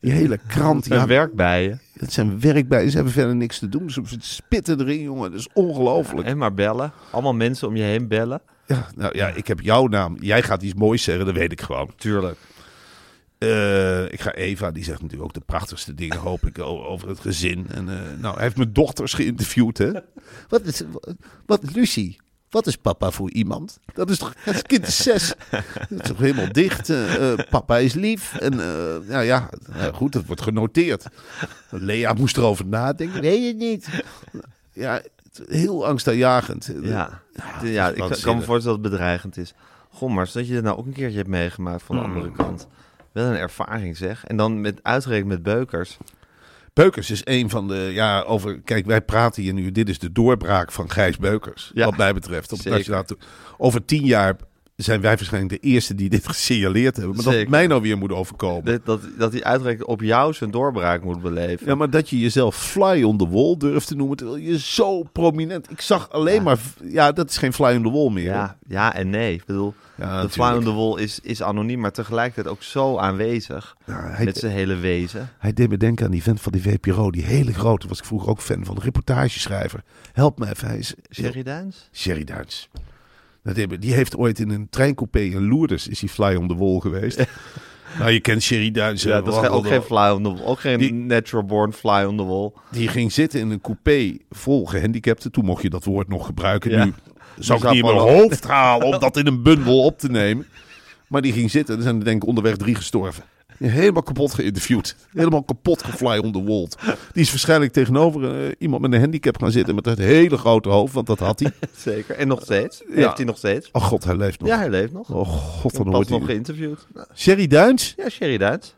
Die 0.00 0.12
hele 0.12 0.38
krant, 0.48 0.86
Een 0.90 0.96
ja, 0.96 1.06
werk 1.06 1.34
bij 1.34 1.62
je. 1.62 1.76
het 1.98 2.12
zijn 2.12 2.40
werk 2.40 2.68
bij. 2.68 2.88
Ze 2.88 2.94
hebben 2.94 3.12
verder 3.12 3.36
niks 3.36 3.58
te 3.58 3.68
doen. 3.68 3.90
Ze 3.90 4.02
spitten 4.18 4.80
erin, 4.80 5.00
jongen. 5.02 5.30
Dat 5.30 5.40
is 5.40 5.48
ongelooflijk. 5.52 6.26
En 6.26 6.38
maar 6.38 6.54
bellen. 6.54 6.92
Allemaal 7.10 7.34
mensen 7.34 7.68
om 7.68 7.76
je 7.76 7.82
heen 7.82 8.08
bellen. 8.08 8.40
Ja, 8.66 8.88
nou 8.96 9.16
ja, 9.16 9.28
ik 9.28 9.46
heb 9.46 9.60
jouw 9.60 9.86
naam. 9.86 10.16
Jij 10.20 10.42
gaat 10.42 10.62
iets 10.62 10.74
moois 10.74 11.02
zeggen, 11.02 11.26
dat 11.26 11.34
weet 11.34 11.52
ik 11.52 11.60
gewoon. 11.60 11.90
Tuurlijk. 11.96 12.38
Eh, 13.38 14.12
ik 14.12 14.20
ga 14.20 14.32
Eva, 14.32 14.70
die 14.70 14.84
zegt 14.84 15.02
natuurlijk 15.02 15.28
ook 15.28 15.34
de 15.34 15.46
prachtigste 15.46 15.94
dingen, 15.94 16.16
hoop 16.16 16.46
ik, 16.46 16.58
over 16.92 17.08
het 17.08 17.20
gezin. 17.20 17.66
En, 17.70 17.88
eh, 17.88 18.18
nou, 18.18 18.34
hij 18.34 18.42
heeft 18.42 18.56
mijn 18.56 18.72
dochters 18.72 19.12
geïnterviewd, 19.12 19.78
hè. 19.78 19.90
Wat 20.48 20.62
is, 20.62 20.82
wat, 21.46 21.74
Lucie, 21.74 22.16
wat 22.50 22.66
is 22.66 22.76
papa 22.76 23.10
voor 23.10 23.30
iemand? 23.30 23.78
Dat 23.94 24.10
is 24.10 24.18
toch, 24.18 24.34
het 24.38 24.66
kind 24.66 24.86
is 24.86 25.02
zes. 25.02 25.34
Dat 25.88 26.00
is 26.00 26.08
toch 26.08 26.18
helemaal 26.18 26.52
dicht. 26.52 26.90
eh, 26.90 27.32
papa 27.50 27.78
is 27.78 27.92
lief. 27.94 28.34
En 28.34 28.54
uh, 28.54 29.08
ja, 29.08 29.20
ja, 29.20 29.50
nou 29.72 29.94
goed, 29.94 30.12
dat 30.12 30.26
wordt 30.26 30.42
genoteerd. 30.42 31.06
Lea 31.70 32.12
moest 32.12 32.36
erover 32.36 32.66
nadenken. 32.66 33.20
Weet 33.20 33.44
je 33.46 33.54
niet. 33.54 33.88
Ja, 34.72 35.02
heel 35.48 35.86
angstaanjagend. 35.86 36.70
Ja, 36.82 37.22
is 37.62 37.70
ja, 37.70 37.88
ik 37.88 37.94
kan- 37.96 38.10
kan 38.22 38.36
me 38.36 38.42
voorstellen 38.42 38.82
dat 38.82 38.90
het 38.90 38.98
bedreigend 38.98 39.36
is. 39.36 39.54
Goh, 39.90 40.10
maar 40.14 40.30
dat 40.32 40.46
je 40.48 40.54
dat 40.54 40.62
nou 40.62 40.76
ook 40.78 40.86
een 40.86 40.92
keertje 40.92 41.16
hebt 41.16 41.28
meegemaakt 41.28 41.82
van 41.82 41.96
de 41.96 42.02
Mm. 42.02 42.08
andere 42.14 42.32
kant. 42.32 42.66
Wel 43.12 43.26
een 43.26 43.36
ervaring 43.36 43.96
zeg. 43.96 44.24
En 44.24 44.36
dan 44.36 44.60
met 44.60 44.78
uitgerekend 44.82 45.28
met 45.28 45.42
beukers. 45.42 45.96
Beukers 46.72 47.10
is 47.10 47.20
een 47.24 47.50
van 47.50 47.68
de, 47.68 47.74
ja, 47.92 48.20
over, 48.22 48.60
kijk, 48.60 48.86
wij 48.86 49.00
praten 49.00 49.42
hier 49.42 49.52
nu, 49.52 49.72
dit 49.72 49.88
is 49.88 49.98
de 49.98 50.12
doorbraak 50.12 50.72
van 50.72 50.90
Gijs 50.90 51.16
Beukers, 51.18 51.70
Ja, 51.74 51.84
wat 51.84 51.96
mij 51.96 52.14
betreft. 52.14 52.52
Op 52.52 52.64
nationaal 52.64 53.04
over 53.56 53.84
tien 53.84 54.04
jaar 54.04 54.36
zijn 54.76 55.00
wij 55.00 55.16
waarschijnlijk 55.16 55.62
de 55.62 55.68
eerste 55.68 55.94
die 55.94 56.08
dit 56.08 56.28
gesignaleerd 56.34 56.96
hebben. 56.96 57.14
Maar 57.14 57.24
dat 57.24 57.32
Zeker. 57.32 57.50
mij 57.50 57.66
nou 57.66 57.82
weer 57.82 57.98
moet 57.98 58.12
overkomen. 58.12 58.64
Dat, 58.64 58.84
dat, 58.84 59.00
dat 59.18 59.32
hij 59.32 59.44
uitgerekend 59.44 59.88
op 59.88 60.00
jou 60.00 60.32
zijn 60.32 60.50
doorbraak 60.50 61.02
moet 61.02 61.22
beleven. 61.22 61.66
Ja, 61.66 61.74
maar 61.74 61.90
dat 61.90 62.10
je 62.10 62.20
jezelf 62.20 62.56
fly 62.56 63.02
on 63.02 63.18
the 63.18 63.28
wall 63.28 63.56
durft 63.56 63.86
te 63.86 63.96
noemen, 63.96 64.16
terwijl 64.16 64.38
je 64.38 64.58
zo 64.58 65.02
prominent... 65.02 65.70
Ik 65.70 65.80
zag 65.80 66.10
alleen 66.10 66.42
maar, 66.42 66.58
ja, 66.84 67.12
dat 67.12 67.30
is 67.30 67.36
geen 67.36 67.52
fly 67.52 67.76
on 67.76 67.82
the 67.82 67.90
wall 67.90 68.10
meer. 68.10 68.24
Ja, 68.24 68.56
ja 68.66 68.94
en 68.94 69.10
nee. 69.10 69.34
Ik 69.34 69.44
bedoel, 69.44 69.74
Ja, 69.96 70.22
de 70.22 70.28
fly 70.28 70.52
on 70.52 70.64
the 70.64 70.72
wall 70.72 70.98
is, 70.98 71.20
is 71.20 71.42
anoniem, 71.42 71.80
maar 71.80 71.92
tegelijkertijd 71.92 72.54
ook 72.54 72.62
zo 72.62 72.98
aanwezig. 72.98 73.76
Hij, 73.84 74.24
met 74.24 74.36
zijn 74.36 74.52
hele 74.52 74.76
wezen. 74.76 75.28
hij 75.38 75.52
deed 75.52 75.68
me 75.68 75.76
denken 75.76 76.04
aan 76.04 76.10
die 76.10 76.22
vent 76.22 76.40
van 76.40 76.52
die 76.52 76.62
VPRO, 76.62 77.10
die 77.10 77.24
hele 77.24 77.52
grote, 77.52 77.88
was 77.88 77.98
ik 77.98 78.04
vroeger 78.04 78.28
ook 78.28 78.40
fan 78.40 78.64
van, 78.64 78.74
de 78.74 78.80
reportageschrijver. 78.80 79.82
Help 80.12 80.38
me 80.38 80.48
even, 80.48 80.68
hij 80.68 80.78
is... 80.78 80.94
Sherry 81.10 81.42
Duins? 81.42 81.88
Sherry 81.92 82.24
Duits. 82.24 82.68
Dat 83.44 83.56
hebben- 83.56 83.80
Die 83.80 83.92
heeft 83.94 84.16
ooit 84.16 84.38
in 84.38 84.50
een 84.50 84.66
treincoupé 84.70 85.20
in 85.20 85.48
Lourdes 85.48 85.88
is 85.88 86.00
hij 86.00 86.08
fly 86.08 86.34
on 86.34 86.48
the 86.48 86.56
wall 86.56 86.78
geweest. 86.80 87.24
nou, 87.98 88.10
je 88.10 88.20
kent 88.20 88.42
Sherry 88.42 88.70
Duits. 88.70 89.02
Ja, 89.02 89.20
dat 89.20 89.42
is 89.42 89.48
ook 89.48 89.66
geen 89.66 89.82
fly 89.82 90.08
on 90.10 90.22
the 90.22 90.32
wall. 90.34 90.44
Ook 90.44 90.60
geen 90.60 90.78
Die- 90.78 90.92
natural 90.92 91.44
born 91.44 91.72
fly 91.72 92.04
on 92.04 92.16
the 92.16 92.24
wall. 92.24 92.52
Die 92.70 92.88
ging 92.88 93.12
zitten 93.12 93.40
in 93.40 93.50
een 93.50 93.60
coupé 93.60 94.16
vol 94.30 94.66
gehandicapten. 94.66 95.32
Toen 95.32 95.44
mocht 95.44 95.62
je 95.62 95.70
dat 95.70 95.84
woord 95.84 96.08
nog 96.08 96.26
gebruiken. 96.26 96.70
Ja. 96.70 96.84
Nu 96.84 96.92
zou 97.38 97.58
ik 97.58 97.64
niet 97.70 97.74
in 97.84 97.84
mijn 97.84 97.98
hoofd 98.08 98.44
halen 98.44 98.86
om 98.86 98.98
dat 98.98 99.16
in 99.16 99.26
een 99.26 99.42
bundel 99.42 99.84
op 99.84 99.98
te 99.98 100.08
nemen. 100.10 100.46
Maar 101.08 101.22
die 101.22 101.32
ging 101.32 101.50
zitten. 101.50 101.76
Er 101.76 101.82
zijn 101.82 101.98
denk 102.00 102.22
ik 102.22 102.28
onderweg 102.28 102.56
drie 102.56 102.74
gestorven. 102.74 103.24
Helemaal 103.58 104.02
kapot 104.02 104.34
geïnterviewd. 104.34 104.96
Helemaal 105.12 105.42
kapot 105.42 105.82
gefly 105.84 106.18
on 106.18 106.32
the 106.32 106.42
wall. 106.44 106.68
Die 107.12 107.22
is 107.22 107.30
waarschijnlijk 107.30 107.72
tegenover 107.72 108.44
eh, 108.46 108.52
iemand 108.58 108.82
met 108.82 108.92
een 108.92 109.00
handicap 109.00 109.38
gaan 109.38 109.50
zitten. 109.50 109.74
Met 109.74 109.84
het 109.84 109.98
hele 109.98 110.36
grote 110.38 110.68
hoofd, 110.68 110.92
want 110.94 111.06
dat 111.06 111.18
had 111.18 111.40
hij. 111.40 111.52
Zeker. 111.76 112.16
En 112.16 112.28
nog 112.28 112.42
steeds. 112.42 112.82
Ja. 112.88 112.94
Heeft 112.94 113.16
hij 113.16 113.26
nog 113.26 113.36
steeds. 113.36 113.68
Oh 113.72 113.82
god, 113.82 114.04
hij 114.04 114.16
leeft 114.16 114.40
nog. 114.40 114.48
Ja, 114.48 114.58
hij 114.58 114.70
leeft 114.70 114.92
nog. 114.92 115.10
Oh 115.10 115.28
god, 115.28 115.74
dan 115.74 115.84
Pas 115.84 115.94
hoort 115.94 116.08
nog 116.08 116.18
hij. 116.18 116.28
geïnterviewd. 116.28 116.86
Sherry 117.14 117.46
Duins, 117.46 117.94
Ja, 117.96 118.08
Sherry 118.08 118.38
Duits. 118.38 118.74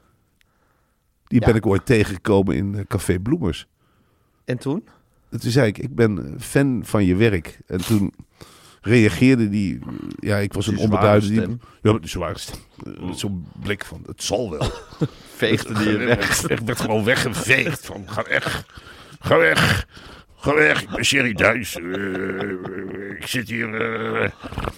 die 1.26 1.40
Ja. 1.40 1.46
ben 1.46 1.54
ik 1.54 1.66
ooit 1.66 1.86
tegengekomen 1.86 2.56
in 2.56 2.74
eh, 2.74 2.80
Café 2.88 3.18
Bloemers. 3.18 3.66
En 4.44 4.58
toen? 4.58 4.84
En 5.30 5.40
toen 5.40 5.50
zei 5.50 5.66
ik, 5.66 5.78
ik 5.78 5.94
ben 5.94 6.18
eh, 6.26 6.40
fan 6.40 6.80
van 6.84 7.04
je 7.04 7.14
werk. 7.14 7.58
En 7.66 7.84
toen 7.86 8.12
reageerde 8.86 9.48
die, 9.48 9.78
eh, 9.78 9.88
ja, 10.18 10.36
ik 10.36 10.52
was 10.52 10.66
een 10.66 10.74
Die 10.76 10.82
zware 10.86 10.96
onbeduidende... 10.96 11.42
stem. 11.42 11.60
Ja, 11.82 11.98
die 11.98 12.08
zware. 12.08 12.38
Eh, 12.84 13.12
Zo'n 13.12 13.46
blik 13.62 13.84
van, 13.84 14.02
het 14.06 14.22
zal 14.22 14.50
wel. 14.50 14.70
Veegde 15.36 15.74
die 15.74 15.88
je 15.88 15.96
weg. 15.96 16.48
Ik 16.48 16.58
werd 16.58 16.80
gewoon 16.80 17.04
weggeveegd 17.04 17.86
van, 17.86 18.04
ga 18.06 18.24
weg. 18.28 18.64
Ga 19.20 19.36
weg. 19.38 19.86
Ga 20.38 20.54
weg, 20.54 20.82
ik 20.82 20.90
ben 20.90 21.04
Sherry 21.04 21.32
Duins. 21.32 21.76
Eh, 21.76 23.10
ik 23.18 23.26
zit 23.26 23.48
hier 23.48 23.80
eh 23.80 24.30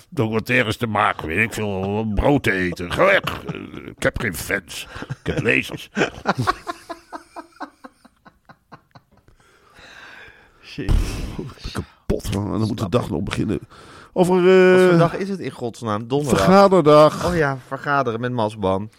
documentaires 0.08 0.76
te 0.76 0.86
maken, 0.86 1.26
weet 1.26 1.38
ik 1.44 1.52
veel, 1.52 2.12
brood 2.14 2.42
te 2.42 2.52
eten. 2.52 2.92
Ga 2.92 3.04
weg. 3.04 3.20
Eh, 3.20 3.60
ik 3.86 4.02
heb 4.02 4.20
geen 4.20 4.34
fans. 4.34 4.86
Ik 5.08 5.26
heb 5.34 5.42
lezers. 5.42 5.90
Kapot 11.72 12.28
van, 12.30 12.52
en 12.52 12.58
dan 12.58 12.68
moet 12.68 12.78
de 12.78 12.88
dag 12.88 13.10
nog 13.10 13.22
beginnen. 13.22 13.58
Over 14.18 14.34
Wat 14.34 14.80
voor 14.82 14.92
eh 14.92 14.98
dag 14.98 15.16
is 15.16 15.28
het 15.28 15.38
in 15.38 15.50
godsnaam? 15.50 16.08
Donderdag. 16.08 16.44
vergaderdag. 16.44 17.26
Oh 17.26 17.36
ja, 17.36 17.58
vergaderen 17.66 18.20
met 18.20 18.32
Masban. 18.32 18.90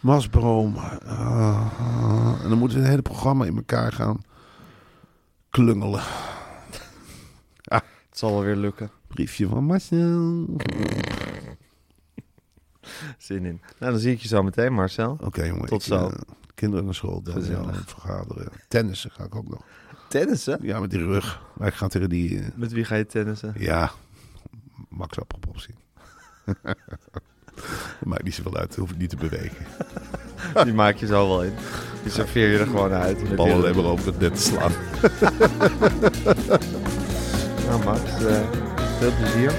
Masbroom. 0.00 0.76
Ah, 0.76 1.66
en 2.42 2.48
dan 2.48 2.58
moeten 2.58 2.76
we 2.76 2.82
het 2.82 2.90
hele 2.90 3.02
programma 3.02 3.44
in 3.44 3.56
elkaar 3.56 3.92
gaan 3.92 4.20
klungelen. 5.50 6.00
Het 8.10 8.18
zal 8.18 8.30
wel 8.30 8.42
weer 8.42 8.56
lukken. 8.56 8.90
Briefje 9.06 9.48
van 9.48 9.64
Marcel. 9.64 10.46
Zin 13.18 13.44
in. 13.44 13.60
Nou, 13.78 13.92
dan 13.92 14.00
zie 14.00 14.12
ik 14.12 14.20
je 14.20 14.28
zo 14.28 14.42
meteen, 14.42 14.72
Marcel. 14.72 15.16
Oké 15.20 15.44
jongen. 15.44 15.66
Tot 15.66 15.80
ik, 15.80 15.86
zo. 15.86 16.06
eh, 16.08 16.12
kinderen 16.54 16.84
naar 16.84 16.94
school. 16.94 17.22
Dan 17.22 17.42
vergaderen. 17.86 18.48
Tennissen 18.68 19.10
ga 19.10 19.24
ik 19.24 19.34
ook 19.34 19.48
nog. 19.48 19.60
Tennissen? 20.08 20.58
Ja, 20.62 20.80
met 20.80 20.90
die 20.90 21.04
rug. 21.04 21.42
Maar 21.56 21.68
ik 21.68 21.74
ga 21.74 21.88
tegen 21.88 22.08
die... 22.08 22.38
eh, 22.38 22.46
Met 22.54 22.72
wie 22.72 22.84
ga 22.84 22.94
je 22.94 23.06
tennissen? 23.06 23.54
ja, 23.58 23.90
Max 24.88 25.18
Appelpopsie. 25.20 25.74
Dat 26.44 26.56
maakt 28.04 28.22
niet 28.22 28.34
zoveel 28.34 28.56
uit. 28.56 28.76
Hoef 28.76 28.90
ik 28.90 28.96
niet 28.98 29.10
te 29.10 29.16
bewegen. 29.16 29.66
Die 30.64 30.74
maak 30.74 30.96
je 30.96 31.06
zo 31.06 31.28
wel 31.28 31.44
in. 31.44 31.52
Die 32.02 32.12
serveer 32.12 32.48
je 32.50 32.58
er 32.58 32.66
gewoon 32.66 32.92
uit. 32.92 33.22
Met 33.22 33.36
Bal 33.36 33.46
je- 33.46 33.52
alleen 33.52 33.76
maar 33.76 33.84
over 33.84 34.06
het 34.06 34.18
net 34.18 34.34
te 34.34 34.40
slaan. 34.42 34.72
Nou 37.66 37.84
Max, 37.84 38.00
eh, 38.24 38.50
veel 38.98 39.12
plezier. 39.16 39.50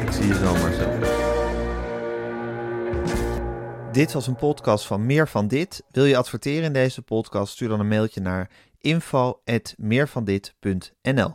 Ik 0.00 0.10
zie 0.12 0.26
je 0.26 0.34
zo 0.34 0.52
Marcel. 0.52 0.98
Dit 3.92 4.12
was 4.12 4.26
een 4.26 4.36
podcast 4.36 4.86
van 4.86 5.06
Meer 5.06 5.28
van 5.28 5.48
Dit. 5.48 5.82
Wil 5.90 6.04
je 6.04 6.16
adverteren 6.16 6.64
in 6.64 6.72
deze 6.72 7.02
podcast? 7.02 7.52
Stuur 7.52 7.68
dan 7.68 7.80
een 7.80 7.88
mailtje 7.88 8.20
naar 8.20 8.50
info.meervandit.nl 8.78 11.34